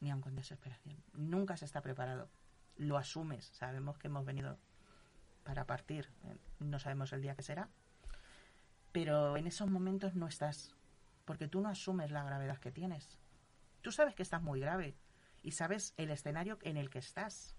ni 0.02 0.12
aun 0.12 0.20
con 0.22 0.36
desesperación. 0.36 0.98
Nunca 1.14 1.56
se 1.58 1.64
está 1.66 1.82
preparado. 1.82 2.30
Lo 2.76 2.98
asumes. 2.98 3.46
Sabemos 3.54 3.98
que 3.98 4.08
hemos 4.08 4.26
venido 4.26 4.60
para 5.44 5.66
partir. 5.66 6.10
eh, 6.26 6.36
No 6.60 6.78
sabemos 6.80 7.14
el 7.14 7.22
día 7.22 7.34
que 7.36 7.42
será. 7.44 7.70
Pero 8.92 9.38
en 9.38 9.48
esos 9.48 9.70
momentos 9.70 10.16
no 10.16 10.28
estás. 10.28 10.76
Porque 11.24 11.48
tú 11.48 11.62
no 11.62 11.70
asumes 11.70 12.12
la 12.12 12.24
gravedad 12.24 12.58
que 12.58 12.72
tienes. 12.72 13.18
Tú 13.82 13.92
sabes 13.92 14.16
que 14.16 14.24
estás 14.24 14.42
muy 14.42 14.60
grave. 14.60 14.96
Y 15.44 15.52
sabes 15.52 15.94
el 15.98 16.12
escenario 16.12 16.58
en 16.62 16.78
el 16.78 16.90
que 16.90 17.00
estás. 17.00 17.56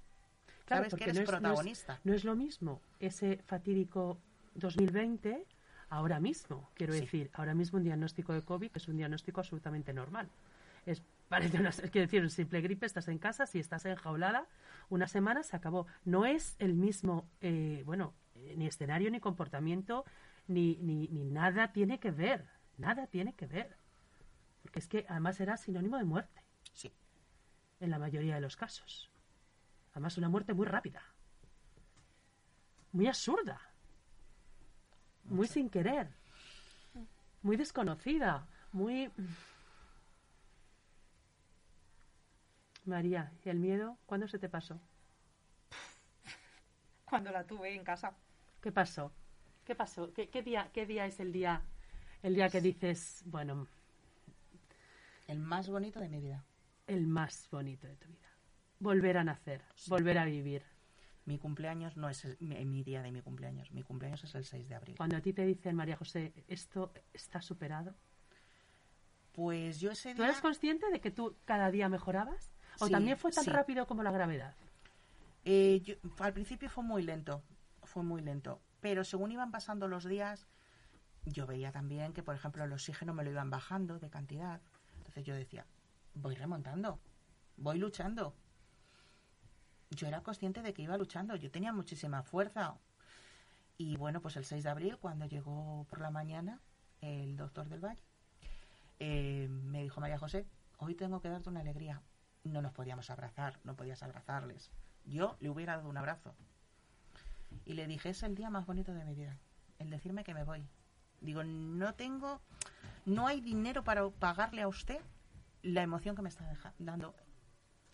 Claro, 0.67 0.85
sabes 0.91 0.95
que 0.95 1.05
eres 1.05 1.17
no 1.17 1.23
es- 1.23 1.29
no 1.31 1.35
es- 1.37 1.41
protagonista. 1.41 2.01
No 2.05 2.13
es 2.15 2.25
lo 2.25 2.35
mismo 2.37 2.81
ese 3.01 3.39
fatídico 3.47 4.19
2020 4.55 5.47
ahora 5.89 6.21
mismo. 6.21 6.71
Quiero 6.75 6.93
Sí. 6.93 7.01
decir, 7.01 7.31
ahora 7.35 7.55
mismo 7.55 7.79
un 7.79 7.85
diagnóstico 7.85 8.33
de 8.35 8.43
COVID 8.43 8.71
es 8.75 8.89
un 8.89 8.97
diagnóstico 8.97 9.41
absolutamente 9.41 9.93
normal. 9.93 10.29
Es, 10.87 11.03
parece 11.29 11.59
una, 11.59 11.71
quiero 11.73 12.07
decir, 12.07 12.23
un 12.23 12.31
simple 12.31 12.61
gripe, 12.63 12.87
estás 12.87 13.09
en 13.09 13.19
casa, 13.19 13.47
si 13.47 13.59
estás 13.59 13.85
enjaulada, 13.85 14.47
una 14.89 15.09
semana 15.09 15.43
se 15.43 15.57
acabó. 15.57 15.87
No 16.05 16.25
es 16.25 16.57
el 16.59 16.75
mismo, 16.75 17.29
eh, 17.41 17.83
bueno, 17.85 18.15
eh, 18.37 18.55
ni 18.57 18.67
escenario, 18.67 19.11
ni 19.11 19.21
comportamiento, 19.21 20.05
ni, 20.47 20.77
ni, 20.77 21.09
ni 21.09 21.25
nada 21.25 21.73
tiene 21.73 21.99
que 21.99 22.11
ver. 22.13 22.49
Nada 22.79 23.07
tiene 23.09 23.35
que 23.35 23.47
ver. 23.47 23.77
Porque 24.63 24.79
es 24.79 24.87
que 24.89 25.05
además 25.09 25.41
era 25.41 25.57
sinónimo 25.57 25.97
de 25.99 26.05
muerte 26.05 26.43
Sí. 26.73 26.93
en 27.81 27.91
la 27.91 27.99
mayoría 27.99 28.35
de 28.37 28.41
los 28.41 28.57
casos. 28.57 29.11
Además, 29.93 30.19
una 30.19 30.29
muerte 30.29 30.53
muy 30.55 30.67
rápida. 30.67 31.03
Muy 32.93 33.07
absurda. 33.07 33.61
Muy 35.25 35.47
sin 35.49 35.71
querer. 35.71 36.11
Muy 37.43 37.57
desconocida. 37.57 38.47
Muy... 38.73 39.11
María, 42.87 43.33
¿y 43.45 43.49
el 43.49 43.59
miedo? 43.59 43.99
¿Cuándo 44.07 44.29
se 44.29 44.39
te 44.39 44.49
pasó? 44.49 44.81
Cuando 47.05 47.31
la 47.31 47.45
tuve 47.45 47.75
en 47.75 47.85
casa. 47.85 48.15
¿Qué 48.61 48.73
pasó? 48.73 49.13
¿Qué 49.65 49.75
pasó? 49.75 50.13
¿Qué, 50.13 50.29
qué 50.29 50.43
día, 50.43 50.71
¿Qué 50.73 50.87
día 50.87 51.07
es 51.07 51.19
el 51.21 51.33
día, 51.33 51.63
el 52.23 52.35
día 52.35 52.49
que 52.49 52.61
dices, 52.61 53.23
bueno, 53.27 53.67
El 55.29 55.41
más 55.41 55.69
bonito 55.69 55.99
de 56.01 56.09
mi 56.09 56.21
vida. 56.21 56.45
el 56.87 57.07
más 57.07 57.49
bonito 57.51 57.87
de 57.87 57.97
tu 57.97 58.09
vida? 58.09 58.29
Volver 58.79 59.19
a 59.19 59.25
nacer, 59.25 59.63
volver 59.89 60.19
a 60.19 60.25
vivir. 60.25 60.63
Mi 61.25 61.39
cumpleaños 61.39 61.97
no 61.97 62.09
es 62.09 62.25
el- 62.25 62.37
mi, 62.39 62.65
mi 62.65 62.85
día 62.85 63.03
de 63.03 63.11
mi 63.11 63.21
cumpleaños. 63.23 63.73
Mi 63.73 63.83
cumpleaños 63.83 64.23
es 64.23 64.35
el 64.37 64.45
6 64.45 64.69
de 64.69 64.77
abril. 64.77 64.97
Cuando 64.97 65.17
a 65.17 65.21
ti 65.21 65.33
te 65.33 65.45
dicen, 65.45 65.75
María 65.75 65.97
José, 65.97 66.33
esto 66.47 66.93
está 67.13 67.41
superado, 67.43 67.95
Pues 69.33 69.81
yo 69.81 69.91
ese 69.91 70.11
¿Tú 70.15 70.19
día... 70.23 70.27
eres 70.31 70.41
consciente 70.41 70.89
de 70.91 71.01
que 71.01 71.11
tú 71.11 71.37
cada 71.45 71.71
día 71.71 71.89
mejorabas? 71.91 72.53
¿O 72.79 72.87
Sí, 72.87 72.93
también 72.93 73.17
fue 73.17 73.31
tan 73.31 73.45
sí. 73.45 73.51
rápido 73.51 73.87
como 73.87 74.03
la 74.03 74.11
gravedad? 74.11 74.55
Eh, 75.45 75.81
yo- 75.85 75.95
al 76.19 76.33
principio 76.33 76.69
fue 76.69 76.85
muy 76.85 77.03
lento, 77.03 77.43
fue 77.85 78.03
muy 78.03 78.21
lento, 78.21 78.61
pero 78.81 79.05
según 79.05 79.33
iban 79.33 79.51
pasando 79.51 79.89
los 79.89 80.05
días, 80.05 80.47
yo 81.25 81.47
veía 81.47 81.73
también 81.73 82.13
que, 82.13 82.23
por 82.23 82.35
ejemplo, 82.35 82.65
el 82.65 82.73
oxígeno 82.73 83.15
me 83.15 83.25
lo 83.25 83.31
iban 83.31 83.51
bajando 83.51 83.99
de 83.99 84.11
cantidad. 84.11 84.61
Entonces 84.99 85.25
yo 85.25 85.35
decía, 85.35 85.65
voy 86.15 86.35
remontando, 86.35 87.01
voy 87.57 87.79
luchando. 87.79 88.35
Yo 89.91 90.09
era 90.09 90.23
consciente 90.23 90.63
de 90.63 90.75
que 90.75 90.83
iba 90.83 90.97
luchando, 90.99 91.37
yo 91.37 91.51
tenía 91.51 91.73
muchísima 91.73 92.23
fuerza. 92.23 92.77
Y 93.79 93.97
bueno, 93.97 94.21
pues 94.21 94.37
el 94.37 94.45
6 94.45 94.65
de 94.65 94.71
abril, 94.71 94.99
cuando 94.99 95.27
llegó 95.27 95.85
por 95.89 96.01
la 96.01 96.11
mañana 96.11 96.61
el 97.01 97.37
doctor 97.37 97.69
del 97.69 97.85
Valle, 97.85 98.03
eh, 98.99 99.49
me 99.49 99.83
dijo 99.83 100.01
María 100.01 100.19
José, 100.19 100.47
hoy 100.79 100.95
tengo 100.95 101.21
que 101.21 101.29
darte 101.29 101.49
una 101.51 101.61
alegría. 101.61 102.03
No 102.47 102.63
nos 102.63 102.73
podíamos 102.73 103.11
abrazar, 103.11 103.59
no 103.65 103.75
podías 103.75 104.03
abrazarles. 104.03 104.71
Yo 105.05 105.37
le 105.41 105.51
hubiera 105.51 105.77
dado 105.77 105.89
un 105.89 105.97
abrazo. 105.97 106.35
Y 107.65 107.75
le 107.75 107.87
dije, 107.87 108.11
es 108.11 108.23
el 108.23 108.35
día 108.35 108.51
más 108.51 108.67
bonito 108.67 108.93
de 108.93 109.05
mi 109.05 109.15
vida, 109.15 109.39
el 109.79 109.91
decirme 109.91 110.25
que 110.25 110.35
me 110.35 110.45
voy. 110.45 110.67
Digo, 111.21 111.43
no 111.45 111.95
tengo, 111.95 112.41
no 113.05 113.27
hay 113.27 113.41
dinero 113.41 113.83
para 113.83 114.09
pagarle 114.11 114.63
a 114.63 114.69
usted 114.69 115.01
la 115.63 115.83
emoción 115.83 116.15
que 116.15 116.23
me 116.23 116.29
está 116.29 116.45
dando. 116.79 117.15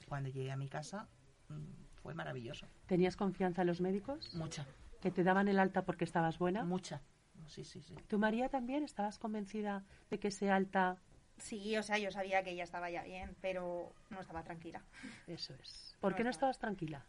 Cuando 0.08 0.28
llegué 0.28 0.50
a 0.50 0.56
mi 0.56 0.68
casa, 0.68 1.08
mm, 1.48 1.64
fue 2.02 2.14
maravilloso. 2.14 2.66
¿Tenías 2.86 3.16
confianza 3.16 3.62
en 3.62 3.68
los 3.68 3.80
médicos? 3.80 4.34
Mucha, 4.34 4.66
¿Que 5.00 5.10
te 5.10 5.24
daban 5.24 5.48
el 5.48 5.58
alta 5.58 5.84
porque 5.84 6.04
estabas 6.04 6.38
buena? 6.38 6.64
mucha. 6.64 7.02
Sí, 7.46 7.64
sí, 7.64 7.82
sí. 7.82 7.94
¿Tú, 8.06 8.18
María, 8.18 8.48
también 8.48 8.84
estabas 8.84 9.18
convencida 9.18 9.84
de 10.10 10.18
que 10.18 10.28
ese 10.28 10.50
alta... 10.50 10.98
Sí, 11.38 11.76
o 11.76 11.82
sea, 11.82 11.98
yo 11.98 12.10
sabía 12.12 12.42
que 12.42 12.50
ella 12.50 12.64
estaba 12.64 12.90
ya 12.90 13.02
bien, 13.02 13.36
pero 13.40 13.92
no 14.10 14.20
estaba 14.20 14.42
tranquila. 14.44 14.82
Eso 15.26 15.54
es. 15.54 15.96
¿Por 16.00 16.12
No 16.12 16.16
qué 16.16 16.24
no 16.24 16.30
estaba. 16.30 16.50
estabas 16.50 16.58
tranquila? 16.58 17.04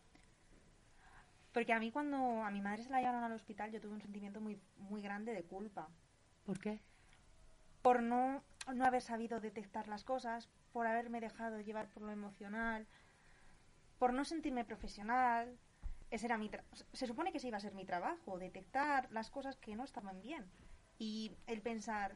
Porque 1.53 1.73
a 1.73 1.79
mí 1.79 1.91
cuando 1.91 2.43
a 2.43 2.49
mi 2.49 2.61
madre 2.61 2.83
se 2.83 2.89
la 2.89 2.99
llevaron 2.99 3.23
al 3.23 3.31
hospital 3.33 3.71
yo 3.71 3.79
tuve 3.79 3.93
un 3.93 4.01
sentimiento 4.01 4.41
muy, 4.41 4.59
muy 4.77 5.01
grande 5.01 5.33
de 5.33 5.43
culpa. 5.43 5.87
¿Por 6.45 6.59
qué? 6.59 6.79
Por 7.83 8.01
no, 8.01 8.43
no 8.73 8.85
haber 8.85 9.01
sabido 9.01 9.39
detectar 9.39 9.87
las 9.87 10.03
cosas, 10.03 10.49
por 10.71 10.87
haberme 10.87 11.19
dejado 11.21 11.59
llevar 11.61 11.87
por 11.89 12.01
lo 12.03 12.11
emocional, 12.11 12.87
por 13.99 14.13
no 14.13 14.25
sentirme 14.25 14.65
profesional. 14.65 15.55
Ese 16.09 16.25
era 16.25 16.37
mi 16.37 16.49
tra- 16.49 16.63
se 16.93 17.05
supone 17.07 17.31
que 17.31 17.37
ese 17.37 17.49
iba 17.49 17.57
a 17.57 17.61
ser 17.61 17.75
mi 17.75 17.85
trabajo, 17.85 18.39
detectar 18.39 19.11
las 19.11 19.29
cosas 19.29 19.55
que 19.57 19.75
no 19.75 19.83
estaban 19.83 20.21
bien. 20.21 20.45
Y 20.97 21.35
el 21.45 21.61
pensar, 21.61 22.15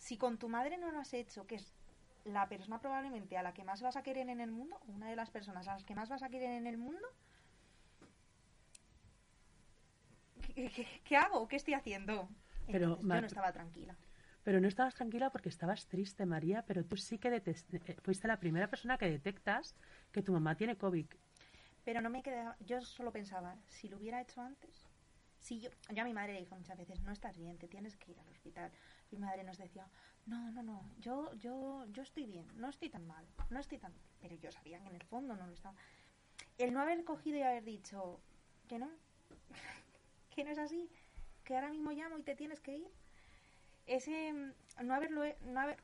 si 0.00 0.16
con 0.16 0.38
tu 0.38 0.48
madre 0.48 0.78
no 0.78 0.90
lo 0.90 0.98
has 0.98 1.12
hecho, 1.12 1.46
que 1.46 1.56
es 1.56 1.72
la 2.24 2.48
persona 2.48 2.80
probablemente 2.80 3.36
a 3.36 3.42
la 3.42 3.52
que 3.54 3.64
más 3.64 3.82
vas 3.82 3.96
a 3.96 4.02
querer 4.02 4.28
en 4.30 4.40
el 4.40 4.50
mundo, 4.50 4.80
una 4.88 5.08
de 5.08 5.14
las 5.14 5.30
personas 5.30 5.68
a 5.68 5.74
las 5.74 5.84
que 5.84 5.94
más 5.94 6.08
vas 6.08 6.22
a 6.22 6.30
querer 6.30 6.50
en 6.52 6.66
el 6.66 6.78
mundo, 6.78 7.06
¿qué, 10.54 10.70
qué- 10.70 11.00
qué 11.04 11.16
hago? 11.16 11.46
¿Qué 11.48 11.56
estoy 11.56 11.74
haciendo? 11.74 12.28
Pero, 12.66 12.86
Entonces, 12.86 13.08
yo 13.14 13.20
no 13.20 13.26
estaba 13.26 13.52
tranquila. 13.52 13.94
Pero 14.42 14.58
no 14.60 14.68
estabas 14.68 14.94
tranquila 14.94 15.30
porque 15.30 15.50
estabas 15.50 15.86
triste, 15.86 16.24
María, 16.24 16.64
pero 16.66 16.82
tú 16.84 16.96
sí 16.96 17.18
que 17.18 17.28
eh, 17.44 17.96
fuiste 18.02 18.26
la 18.26 18.40
primera 18.40 18.68
persona 18.68 18.96
que 18.96 19.06
detectas 19.10 19.74
que 20.12 20.22
tu 20.22 20.32
mamá 20.32 20.56
tiene 20.56 20.76
COVID. 20.76 21.06
Pero 21.84 22.00
no 22.00 22.08
me 22.10 22.22
quedaba, 22.22 22.56
yo 22.60 22.80
solo 22.80 23.12
pensaba, 23.12 23.56
si 23.68 23.88
lo 23.88 23.98
hubiera 23.98 24.20
hecho 24.20 24.40
antes, 24.40 24.88
si 25.40 25.60
yo, 25.60 25.70
yo 25.94 26.02
a 26.02 26.04
mi 26.04 26.12
madre 26.14 26.34
le 26.34 26.40
dije 26.40 26.54
muchas 26.54 26.76
veces, 26.78 27.00
no 27.02 27.12
estás 27.12 27.36
bien, 27.36 27.58
te 27.58 27.68
tienes 27.68 27.96
que 27.96 28.12
ir 28.12 28.20
al 28.20 28.28
hospital. 28.28 28.70
Mi 29.10 29.18
madre 29.18 29.42
nos 29.42 29.58
decía, 29.58 29.86
no, 30.26 30.50
no, 30.52 30.62
no, 30.62 30.84
yo, 31.00 31.32
yo, 31.34 31.84
yo 31.92 32.02
estoy 32.02 32.26
bien, 32.26 32.46
no 32.56 32.68
estoy 32.68 32.88
tan 32.88 33.06
mal, 33.06 33.26
no 33.50 33.58
estoy 33.58 33.78
tan 33.78 33.92
Pero 34.20 34.36
yo 34.36 34.52
sabía 34.52 34.80
que 34.80 34.88
en 34.88 34.94
el 34.94 35.02
fondo 35.04 35.34
no 35.34 35.46
lo 35.46 35.52
estaba. 35.52 35.74
El 36.58 36.72
no 36.72 36.80
haber 36.80 37.04
cogido 37.04 37.38
y 37.38 37.42
haber 37.42 37.64
dicho 37.64 38.20
que 38.68 38.78
no, 38.78 38.88
que 40.34 40.44
no 40.44 40.50
es 40.50 40.58
así, 40.58 40.88
que 41.44 41.54
ahora 41.54 41.70
mismo 41.70 41.90
llamo 41.90 42.18
y 42.18 42.22
te 42.22 42.36
tienes 42.36 42.60
que 42.60 42.76
ir. 42.76 42.88
Ese 43.86 44.32
mm, 44.32 44.86
no 44.86 44.94
haberlo, 44.94 45.22
no 45.46 45.60
haber, 45.60 45.78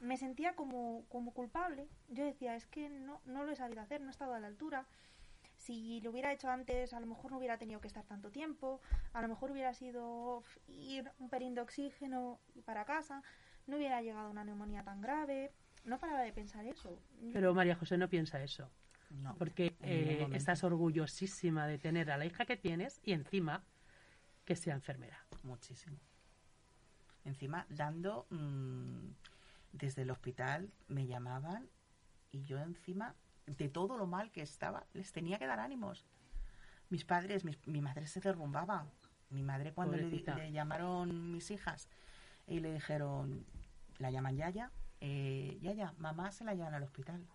me 0.00 0.16
sentía 0.16 0.54
como, 0.54 1.04
como 1.08 1.32
culpable. 1.32 1.86
Yo 2.08 2.24
decía, 2.24 2.56
es 2.56 2.66
que 2.66 2.88
no, 2.88 3.20
no 3.24 3.44
lo 3.44 3.52
he 3.52 3.56
sabido 3.56 3.80
hacer, 3.80 4.00
no 4.00 4.08
he 4.08 4.10
estado 4.10 4.34
a 4.34 4.40
la 4.40 4.48
altura. 4.48 4.86
Si 5.62 6.00
lo 6.00 6.10
hubiera 6.10 6.32
hecho 6.32 6.50
antes, 6.50 6.92
a 6.92 6.98
lo 6.98 7.06
mejor 7.06 7.30
no 7.30 7.38
hubiera 7.38 7.56
tenido 7.56 7.80
que 7.80 7.86
estar 7.86 8.04
tanto 8.04 8.30
tiempo, 8.30 8.80
a 9.12 9.22
lo 9.22 9.28
mejor 9.28 9.52
hubiera 9.52 9.72
sido 9.74 10.42
ir 10.66 11.08
un 11.20 11.28
pelín 11.28 11.54
de 11.54 11.60
oxígeno 11.60 12.40
y 12.56 12.62
para 12.62 12.84
casa, 12.84 13.22
no 13.68 13.76
hubiera 13.76 14.02
llegado 14.02 14.28
una 14.28 14.42
neumonía 14.44 14.82
tan 14.82 15.00
grave. 15.00 15.52
No 15.84 15.98
paraba 16.00 16.22
de 16.22 16.32
pensar 16.32 16.64
eso. 16.66 16.98
Pero 17.32 17.54
María 17.54 17.76
José 17.76 17.96
no 17.96 18.08
piensa 18.08 18.42
eso. 18.42 18.70
No, 19.10 19.36
Porque 19.36 19.76
eh, 19.82 20.26
estás 20.32 20.64
orgullosísima 20.64 21.66
de 21.66 21.78
tener 21.78 22.10
a 22.10 22.16
la 22.16 22.24
hija 22.24 22.44
que 22.44 22.56
tienes 22.56 23.00
y 23.04 23.12
encima 23.12 23.62
que 24.44 24.56
sea 24.56 24.74
enfermera. 24.74 25.24
Muchísimo. 25.44 25.98
Encima, 27.24 27.66
dando. 27.68 28.26
mm, 28.30 29.10
desde 29.72 30.02
el 30.02 30.10
hospital 30.10 30.70
me 30.88 31.06
llamaban 31.06 31.68
y 32.30 32.42
yo, 32.44 32.58
encima, 32.58 33.14
de 33.46 33.68
todo 33.68 33.96
lo 33.98 34.06
mal 34.06 34.30
que 34.30 34.42
estaba, 34.42 34.86
les 34.92 35.12
tenía 35.12 35.38
que 35.38 35.46
dar 35.46 35.60
ánimos. 35.60 36.04
Mis 36.90 37.04
padres, 37.04 37.44
mis- 37.44 37.64
mi 37.66 37.80
madre 37.80 38.06
se 38.06 38.20
derrumbaba. 38.20 38.86
Mi 39.30 39.42
madre, 39.42 39.72
cuando 39.72 39.96
le, 39.96 40.10
le 40.36 40.52
llamaron 40.52 41.32
mis 41.32 41.50
hijas 41.50 41.88
y 42.46 42.60
le 42.60 42.72
dijeron, 42.72 43.46
la 43.98 44.10
llaman 44.10 44.36
Yaya, 44.36 44.70
eh, 45.00 45.58
Yaya, 45.62 45.94
mamá 45.98 46.30
se 46.32 46.44
la 46.44 46.54
llevan 46.54 46.74
al 46.74 46.82
hospital. 46.82 47.26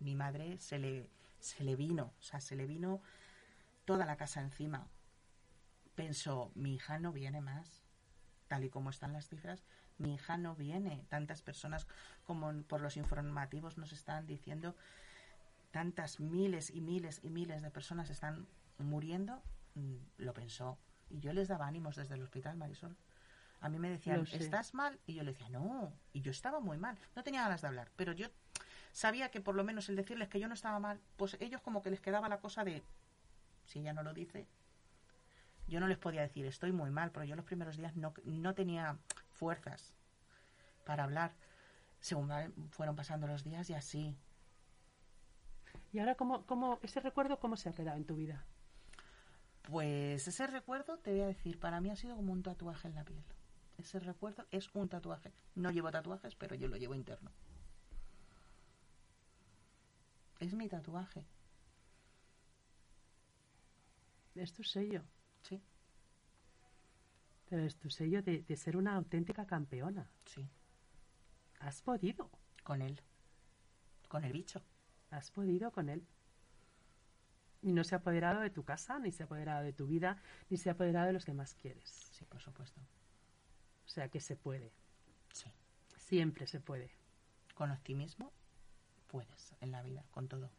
Mi 0.00 0.14
madre 0.14 0.58
se 0.58 0.78
le, 0.78 1.08
se 1.40 1.64
le 1.64 1.74
vino, 1.76 2.12
o 2.20 2.22
sea, 2.22 2.40
se 2.40 2.56
le 2.56 2.66
vino 2.66 3.00
toda 3.86 4.04
la 4.04 4.16
casa 4.16 4.42
encima. 4.42 4.86
Pensó, 5.94 6.52
mi 6.54 6.74
hija 6.74 6.98
no 6.98 7.12
viene 7.12 7.40
más 7.40 7.82
tal 8.48 8.64
y 8.64 8.70
como 8.70 8.90
están 8.90 9.12
las 9.12 9.28
cifras, 9.28 9.64
mi 9.98 10.14
hija 10.14 10.36
no 10.36 10.54
viene. 10.54 11.04
Tantas 11.08 11.42
personas 11.42 11.86
como 12.24 12.52
por 12.64 12.80
los 12.80 12.96
informativos 12.96 13.78
nos 13.78 13.92
están 13.92 14.26
diciendo, 14.26 14.76
tantas 15.76 16.20
miles 16.20 16.70
y 16.70 16.80
miles 16.80 17.20
y 17.22 17.28
miles 17.28 17.60
de 17.60 17.70
personas 17.70 18.08
están 18.08 18.46
muriendo, 18.78 19.42
mm, 19.74 19.96
lo 20.16 20.32
pensó. 20.32 20.78
Y 21.10 21.20
yo 21.20 21.34
les 21.34 21.48
daba 21.48 21.66
ánimos 21.66 21.96
desde 21.96 22.14
el 22.14 22.22
hospital, 22.22 22.56
Marisol. 22.56 22.96
A 23.60 23.68
mí 23.68 23.78
me 23.78 23.90
decían, 23.90 24.26
sé. 24.26 24.38
¿estás 24.38 24.72
mal? 24.72 24.98
Y 25.04 25.12
yo 25.12 25.22
le 25.22 25.32
decía, 25.32 25.50
no. 25.50 25.92
Y 26.14 26.22
yo 26.22 26.30
estaba 26.30 26.60
muy 26.60 26.78
mal. 26.78 26.96
No 27.14 27.22
tenía 27.22 27.42
ganas 27.42 27.60
de 27.60 27.68
hablar, 27.68 27.90
pero 27.94 28.12
yo 28.12 28.28
sabía 28.92 29.30
que 29.30 29.42
por 29.42 29.54
lo 29.54 29.64
menos 29.64 29.90
el 29.90 29.96
decirles 29.96 30.30
que 30.30 30.40
yo 30.40 30.48
no 30.48 30.54
estaba 30.54 30.78
mal, 30.78 30.98
pues 31.18 31.36
ellos 31.40 31.60
como 31.60 31.82
que 31.82 31.90
les 31.90 32.00
quedaba 32.00 32.30
la 32.30 32.40
cosa 32.40 32.64
de, 32.64 32.82
si 33.66 33.80
ella 33.80 33.92
no 33.92 34.02
lo 34.02 34.14
dice, 34.14 34.46
yo 35.66 35.78
no 35.78 35.88
les 35.88 35.98
podía 35.98 36.22
decir, 36.22 36.46
estoy 36.46 36.72
muy 36.72 36.88
mal, 36.88 37.10
pero 37.10 37.26
yo 37.26 37.36
los 37.36 37.44
primeros 37.44 37.76
días 37.76 37.94
no, 37.96 38.14
no 38.24 38.54
tenía 38.54 38.96
fuerzas 39.28 39.92
para 40.86 41.04
hablar. 41.04 41.32
Según 42.00 42.30
fueron 42.70 42.96
pasando 42.96 43.26
los 43.26 43.44
días 43.44 43.68
y 43.68 43.74
así. 43.74 44.16
¿Y 45.96 45.98
ahora 45.98 46.14
cómo, 46.14 46.44
cómo, 46.44 46.78
ese 46.82 47.00
recuerdo 47.00 47.40
cómo 47.40 47.56
se 47.56 47.70
ha 47.70 47.72
quedado 47.72 47.96
en 47.96 48.04
tu 48.04 48.16
vida? 48.16 48.44
Pues 49.62 50.28
ese 50.28 50.46
recuerdo, 50.46 50.98
te 50.98 51.10
voy 51.10 51.22
a 51.22 51.26
decir, 51.26 51.58
para 51.58 51.80
mí 51.80 51.88
ha 51.88 51.96
sido 51.96 52.14
como 52.16 52.34
un 52.34 52.42
tatuaje 52.42 52.88
en 52.88 52.94
la 52.96 53.02
piel. 53.02 53.24
Ese 53.78 53.98
recuerdo 54.00 54.44
es 54.50 54.68
un 54.74 54.90
tatuaje. 54.90 55.32
No 55.54 55.70
llevo 55.70 55.90
tatuajes, 55.90 56.34
pero 56.34 56.54
yo 56.54 56.68
lo 56.68 56.76
llevo 56.76 56.94
interno. 56.94 57.30
Es 60.38 60.52
mi 60.52 60.68
tatuaje, 60.68 61.24
Es 64.34 64.52
tu 64.52 64.62
sello. 64.62 65.02
sí, 65.44 65.62
Pero 67.48 67.62
es 67.62 67.78
tu 67.78 67.88
sello 67.88 68.20
de, 68.22 68.42
de 68.42 68.56
ser 68.58 68.76
una 68.76 68.96
auténtica 68.96 69.46
campeona. 69.46 70.10
sí, 70.26 70.46
Has 71.60 71.80
podido. 71.80 72.30
con 72.64 72.82
él, 72.82 73.00
con 74.08 74.24
el 74.24 74.32
bicho. 74.34 74.60
Has 75.16 75.30
podido 75.30 75.70
con 75.72 75.88
él. 75.88 76.06
Y 77.62 77.72
no 77.72 77.84
se 77.84 77.94
ha 77.94 77.98
apoderado 77.98 78.40
de 78.40 78.50
tu 78.50 78.64
casa, 78.64 78.98
ni 78.98 79.10
se 79.10 79.22
ha 79.22 79.26
apoderado 79.26 79.64
de 79.64 79.72
tu 79.72 79.86
vida, 79.86 80.22
ni 80.50 80.58
se 80.58 80.68
ha 80.68 80.72
apoderado 80.72 81.06
de 81.06 81.14
los 81.14 81.24
que 81.24 81.32
más 81.32 81.54
quieres. 81.54 82.10
Sí, 82.12 82.24
por 82.26 82.40
supuesto. 82.40 82.80
O 83.86 83.88
sea 83.88 84.08
que 84.08 84.20
se 84.20 84.36
puede. 84.36 84.72
Sí. 85.32 85.50
Siempre 85.96 86.46
se 86.46 86.60
puede. 86.60 86.90
Con 87.54 87.70
optimismo 87.70 88.30
puedes 89.06 89.54
en 89.60 89.72
la 89.72 89.82
vida, 89.82 90.04
con 90.10 90.28
todo. 90.28 90.50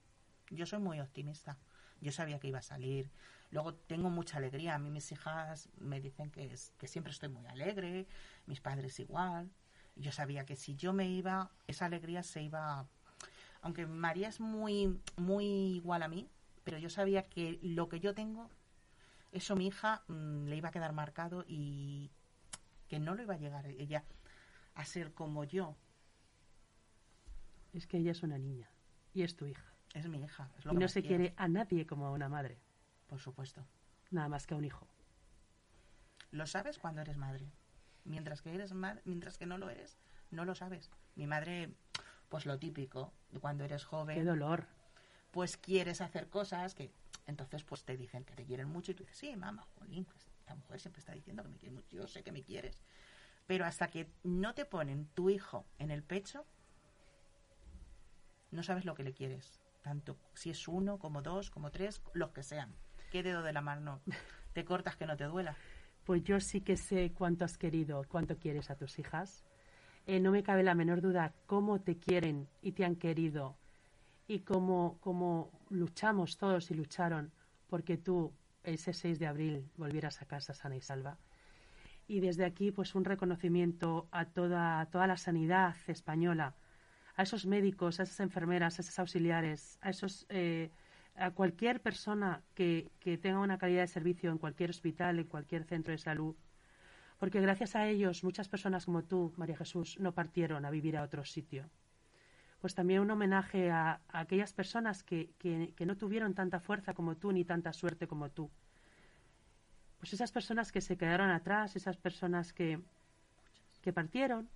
Yo 0.50 0.66
soy 0.66 0.80
muy 0.80 1.00
optimista. 1.00 1.58
Yo 2.02 2.12
sabía 2.12 2.40
que 2.40 2.48
iba 2.48 2.60
a 2.60 2.64
salir. 2.64 3.12
Luego 3.52 3.76
tengo 3.76 4.10
mucha 4.10 4.38
alegría. 4.38 4.74
A 4.74 4.80
mí 4.80 4.90
mis 4.90 5.12
hijas 5.12 5.70
me 5.78 6.02
dicen 6.02 6.32
que, 6.32 6.52
es, 6.52 6.74
que 6.80 6.88
siempre 6.88 7.14
estoy 7.14 7.30
muy 7.30 7.46
alegre. 7.46 8.08
Mis 8.48 8.60
padres 8.60 9.00
igual. 9.00 9.52
Yo 9.96 10.12
sabía 10.12 10.46
que 10.46 10.56
si 10.56 10.76
yo 10.76 10.94
me 10.94 11.08
iba, 11.08 11.52
esa 11.68 11.86
alegría 11.86 12.24
se 12.24 12.42
iba... 12.42 12.88
Aunque 13.62 13.86
María 13.86 14.30
es 14.30 14.40
muy, 14.40 15.00
muy 15.16 15.46
igual 15.46 16.04
a 16.04 16.08
mí, 16.08 16.30
pero 16.64 16.78
yo 16.78 16.90
sabía 16.90 17.24
que 17.24 17.60
lo 17.62 17.90
que 17.90 18.00
yo 18.00 18.14
tengo, 18.14 18.50
eso 19.32 19.56
mi 19.56 19.68
hija 19.68 20.04
mm, 20.08 20.46
le 20.46 20.58
iba 20.58 20.70
a 20.70 20.72
quedar 20.72 20.94
marcado 20.94 21.44
y 21.48 22.12
que 22.88 23.00
no 23.00 23.16
lo 23.16 23.24
iba 23.24 23.36
a 23.36 23.38
llegar 23.38 23.66
ella 23.68 24.04
a 24.76 24.86
ser 24.86 25.14
como 25.14 25.44
yo. 25.44 25.76
Es 27.74 27.88
que 27.88 27.98
ella 27.98 28.12
es 28.12 28.24
una 28.24 28.38
niña. 28.38 28.70
Y 29.14 29.24
es 29.24 29.36
tu 29.36 29.46
hija. 29.46 29.74
Es 29.94 30.08
mi 30.08 30.24
hija. 30.24 30.52
Es 30.58 30.66
lo 30.66 30.74
Y 30.74 30.76
que 30.76 30.82
no 30.82 30.88
se 30.88 31.04
quiere 31.04 31.34
a 31.38 31.48
nadie 31.48 31.86
como 31.86 32.08
a 32.08 32.12
una 32.12 32.30
madre. 32.30 32.60
Por 33.08 33.20
supuesto. 33.20 33.66
Nada 34.12 34.30
más 34.30 34.46
que 34.48 34.54
a 34.54 34.58
un 34.58 34.66
hijo. 34.66 34.88
Lo 36.32 36.46
sabes 36.46 36.78
cuando 36.78 37.02
eres 37.02 37.18
madre. 37.18 37.52
Mientras 38.04 38.42
que 38.42 38.54
eres 38.54 38.74
mientras 39.06 39.38
que 39.38 39.46
no 39.46 39.58
lo 39.58 39.70
eres, 39.70 39.98
no 40.32 40.46
lo 40.46 40.56
sabes. 40.56 40.92
Mi 41.16 41.28
madre, 41.28 41.74
pues 42.30 42.46
lo 42.46 42.58
típico, 42.58 43.14
cuando 43.42 43.64
eres 43.64 43.84
Qué 43.84 43.88
joven, 43.90 44.26
dolor. 44.26 44.66
pues 45.32 45.58
quieres 45.58 46.02
hacer 46.02 46.30
cosas 46.30 46.76
que 46.76 46.92
entonces 47.26 47.64
pues 47.64 47.84
te 47.84 47.98
dicen 47.98 48.24
que 48.24 48.36
te 48.36 48.46
quieren 48.46 48.68
mucho 48.70 48.92
y 48.92 48.96
tú 48.96 49.04
dices, 49.04 49.18
sí, 49.18 49.36
mamá, 49.36 49.66
jolín, 49.78 50.06
pues 50.06 50.28
esta 50.40 50.56
mujer 50.56 50.80
siempre 50.80 51.00
está 51.00 51.12
diciendo 51.14 51.44
que 51.44 51.50
me 51.50 51.58
quiere 51.58 51.76
mucho, 51.76 51.88
yo 51.96 52.08
sé 52.08 52.24
que 52.24 52.32
me 52.32 52.44
quieres. 52.44 52.82
Pero 53.46 53.66
hasta 53.66 53.88
que 53.90 54.10
no 54.24 54.54
te 54.54 54.66
ponen 54.66 55.08
tu 55.08 55.30
hijo 55.30 55.66
en 55.78 55.92
el 55.92 56.04
pecho, 56.04 56.46
no 58.52 58.64
sabes 58.64 58.86
lo 58.86 58.96
que 58.96 59.04
le 59.04 59.14
quieres. 59.14 59.62
Tanto 59.82 60.18
si 60.34 60.50
es 60.50 60.68
uno, 60.68 61.00
como 61.00 61.22
dos, 61.22 61.50
como 61.50 61.72
tres, 61.72 62.02
los 62.14 62.32
que 62.32 62.44
sean. 62.44 62.76
¿Qué 63.12 63.24
dedo 63.24 63.42
de 63.44 63.54
la 63.54 63.62
mano 63.62 64.02
te 64.54 64.66
cortas 64.66 64.96
que 64.96 65.06
no 65.06 65.16
te 65.16 65.26
duela? 65.26 65.56
Pues 66.06 66.24
yo 66.24 66.40
sí 66.40 66.62
que 66.62 66.78
sé 66.78 67.12
cuánto 67.14 67.46
has 67.46 67.58
querido, 67.58 68.04
cuánto 68.08 68.38
quieres 68.38 68.70
a 68.70 68.76
tus 68.78 69.00
hijas. 69.00 69.44
Eh, 70.08 70.22
no 70.22 70.32
me 70.32 70.42
cabe 70.42 70.64
la 70.64 70.74
menor 70.74 71.02
duda 71.02 71.34
cómo 71.48 71.82
te 71.82 71.98
quieren 71.98 72.48
y 72.62 72.72
te 72.72 72.86
han 72.86 72.96
querido 72.96 73.58
y 74.26 74.40
cómo, 74.40 74.98
cómo 75.02 75.52
luchamos 75.70 76.38
todos 76.38 76.72
y 76.72 76.76
lucharon 76.76 77.34
porque 77.68 77.98
tú 77.98 78.32
ese 78.64 78.94
6 78.94 79.20
de 79.20 79.28
abril 79.28 79.70
volvieras 79.76 80.22
a 80.22 80.26
casa 80.26 80.54
sana 80.54 80.78
y 80.78 80.82
salva. 80.82 81.18
Y 82.08 82.22
desde 82.22 82.46
aquí, 82.46 82.72
pues 82.72 82.96
un 82.96 83.04
reconocimiento 83.04 84.08
a 84.12 84.24
toda, 84.24 84.86
toda 84.86 85.08
la 85.08 85.18
sanidad 85.18 85.76
española, 85.88 86.56
a 87.18 87.24
esos 87.24 87.46
médicos, 87.46 88.00
a 88.00 88.04
esas 88.04 88.22
enfermeras, 88.22 88.80
a 88.80 88.84
esos 88.84 88.98
auxiliares, 89.00 89.78
a 89.82 89.90
esos 89.90 90.26
eh, 90.30 90.72
a 91.18 91.32
cualquier 91.32 91.82
persona 91.82 92.44
que, 92.54 92.92
que 93.02 93.18
tenga 93.18 93.40
una 93.40 93.58
calidad 93.58 93.82
de 93.82 93.88
servicio 93.88 94.32
en 94.32 94.38
cualquier 94.38 94.70
hospital, 94.70 95.20
en 95.20 95.26
cualquier 95.26 95.66
centro 95.66 95.92
de 95.92 95.98
salud, 95.98 96.34
porque 97.18 97.42
gracias 97.42 97.76
a 97.76 97.88
ellos 97.88 98.24
muchas 98.24 98.48
personas 98.48 98.86
como 98.86 99.04
tú, 99.04 99.34
María 99.38 99.58
Jesús, 99.58 100.00
no 100.00 100.14
partieron 100.14 100.66
a 100.66 100.70
vivir 100.70 100.98
a 100.98 101.04
otro 101.04 101.26
sitio. 101.26 101.70
Pues 102.60 102.76
también 102.76 103.02
un 103.02 103.12
homenaje 103.12 103.70
a, 103.72 104.02
aquellas 104.10 104.54
personas 104.54 105.04
que, 105.04 105.32
que, 105.38 105.74
que 105.76 105.86
no 105.86 105.98
tuvieron 105.98 106.34
tanta 106.34 106.60
fuerza 106.60 106.94
como 106.94 107.16
tú 107.16 107.32
ni 107.32 107.46
tanta 107.46 107.74
suerte 107.74 108.08
como 108.08 108.30
tú. 108.30 108.50
Pues 110.00 110.14
esas 110.14 110.32
personas 110.32 110.72
que 110.72 110.82
se 110.82 110.98
quedaron 110.98 111.30
atrás, 111.30 111.76
esas 111.76 111.98
personas 111.98 112.54
que, 112.54 112.80
que 113.82 113.94
partieron 113.94 114.50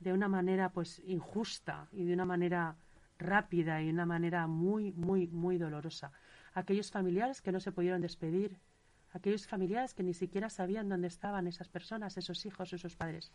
de 0.00 0.12
una 0.12 0.28
manera 0.28 0.70
pues 0.70 1.02
injusta 1.06 1.88
y 1.92 2.04
de 2.04 2.14
una 2.14 2.24
manera 2.24 2.76
rápida 3.18 3.80
y 3.82 3.86
de 3.86 3.92
una 3.92 4.06
manera 4.06 4.46
muy, 4.46 4.92
muy, 4.92 5.26
muy 5.28 5.58
dolorosa. 5.58 6.12
Aquellos 6.54 6.90
familiares 6.90 7.42
que 7.42 7.52
no 7.52 7.60
se 7.60 7.72
pudieron 7.72 8.00
despedir, 8.00 8.58
aquellos 9.12 9.46
familiares 9.46 9.94
que 9.94 10.02
ni 10.02 10.14
siquiera 10.14 10.50
sabían 10.50 10.88
dónde 10.88 11.08
estaban 11.08 11.46
esas 11.46 11.68
personas, 11.68 12.16
esos 12.16 12.44
hijos, 12.46 12.72
esos 12.72 12.96
padres 12.96 13.32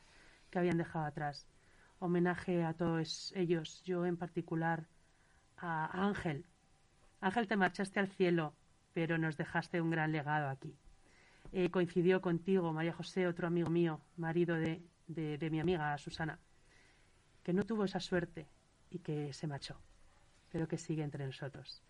que 0.49 0.59
habían 0.59 0.77
dejado 0.77 1.05
atrás. 1.05 1.47
Homenaje 1.99 2.63
a 2.63 2.73
todos 2.73 3.33
ellos, 3.35 3.81
yo 3.83 4.05
en 4.05 4.17
particular 4.17 4.87
a 5.57 6.05
Ángel. 6.05 6.45
Ángel, 7.21 7.47
te 7.47 7.55
marchaste 7.55 7.99
al 7.99 8.09
cielo, 8.09 8.53
pero 8.93 9.17
nos 9.17 9.37
dejaste 9.37 9.81
un 9.81 9.89
gran 9.89 10.11
legado 10.11 10.49
aquí. 10.49 10.75
Eh, 11.51 11.69
coincidió 11.69 12.21
contigo 12.21 12.73
María 12.73 12.93
José, 12.93 13.27
otro 13.27 13.47
amigo 13.47 13.69
mío, 13.69 14.01
marido 14.17 14.55
de, 14.55 14.81
de, 15.07 15.37
de 15.37 15.49
mi 15.49 15.59
amiga 15.59 15.97
Susana, 15.97 16.39
que 17.43 17.53
no 17.53 17.63
tuvo 17.63 17.85
esa 17.85 17.99
suerte 17.99 18.47
y 18.89 18.99
que 18.99 19.33
se 19.33 19.47
marchó, 19.47 19.79
pero 20.51 20.67
que 20.67 20.77
sigue 20.77 21.03
entre 21.03 21.25
nosotros. 21.25 21.81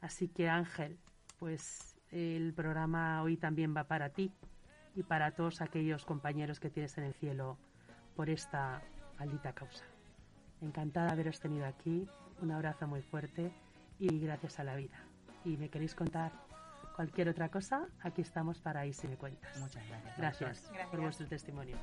Así 0.00 0.28
que 0.28 0.48
Ángel, 0.48 0.98
pues 1.38 1.97
el 2.10 2.54
programa 2.54 3.22
hoy 3.22 3.36
también 3.36 3.76
va 3.76 3.84
para 3.84 4.10
ti 4.10 4.32
y 4.94 5.02
para 5.02 5.32
todos 5.32 5.60
aquellos 5.60 6.04
compañeros 6.04 6.58
que 6.60 6.70
tienes 6.70 6.96
en 6.98 7.04
el 7.04 7.14
cielo 7.14 7.58
por 8.16 8.30
esta 8.30 8.82
maldita 9.18 9.52
causa. 9.52 9.84
Encantada 10.60 11.06
de 11.08 11.12
haberos 11.12 11.40
tenido 11.40 11.66
aquí, 11.66 12.08
un 12.40 12.50
abrazo 12.50 12.86
muy 12.86 13.02
fuerte 13.02 13.52
y 13.98 14.18
gracias 14.18 14.58
a 14.58 14.64
la 14.64 14.74
vida. 14.74 14.98
Y 15.44 15.56
me 15.56 15.68
queréis 15.68 15.94
contar 15.94 16.32
cualquier 16.96 17.28
otra 17.28 17.48
cosa, 17.48 17.86
aquí 18.02 18.22
estamos 18.22 18.58
para 18.58 18.80
ahí 18.80 18.92
si 18.92 19.06
me 19.06 19.16
cuentas. 19.16 19.56
Muchas 19.60 19.86
gracias. 19.88 20.18
Gracias, 20.18 20.70
gracias. 20.70 20.90
por 20.90 21.00
vuestro 21.00 21.28
testimonio. 21.28 21.76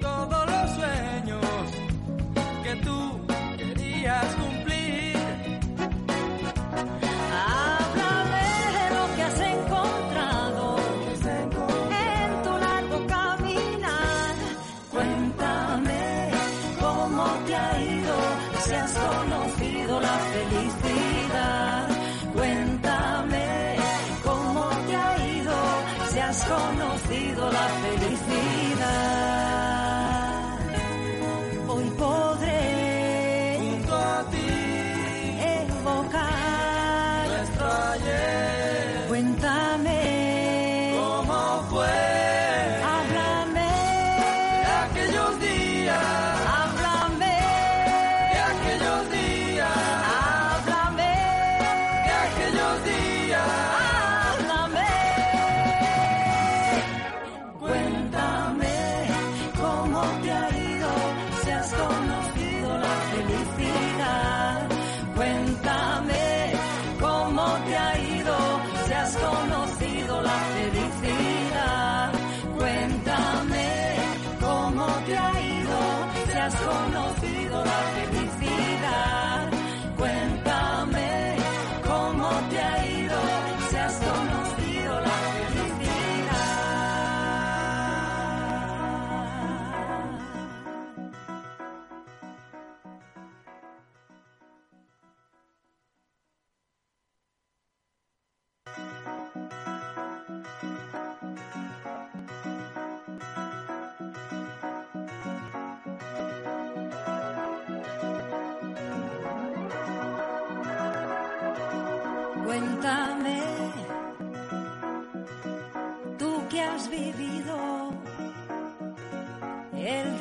Todos 0.00 0.46
los 0.50 0.70
sueños 0.70 1.44
que 2.64 2.76
tú 2.82 3.26
querías 3.56 4.34
cumplir 4.34 4.65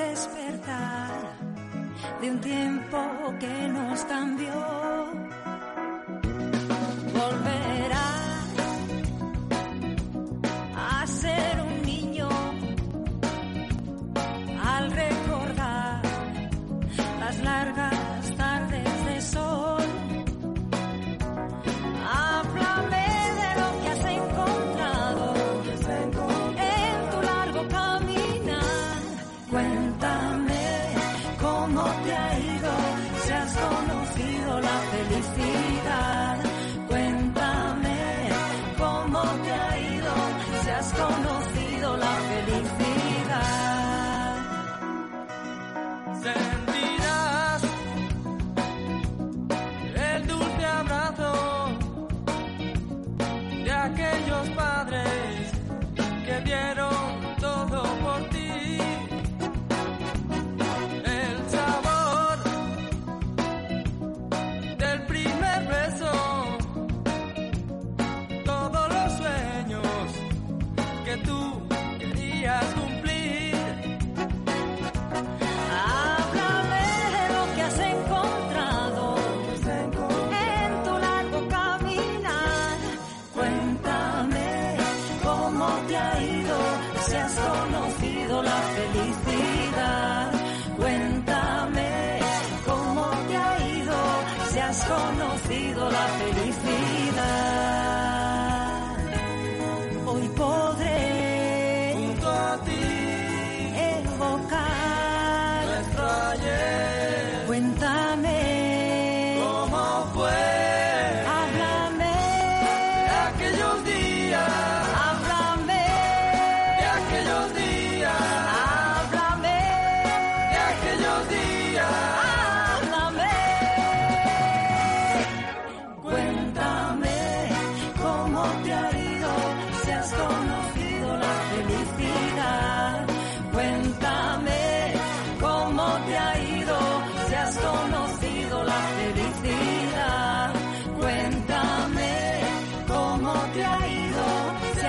despertar 0.09 1.09
de 2.21 2.31
un 2.31 2.39
tiempo 2.39 2.99
que 3.39 3.67
nos 3.67 4.03
cambió. 4.05 5.24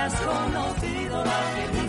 has 0.06 0.20
conocido 0.20 1.24
la 1.24 1.32
felicidad. 1.32 1.85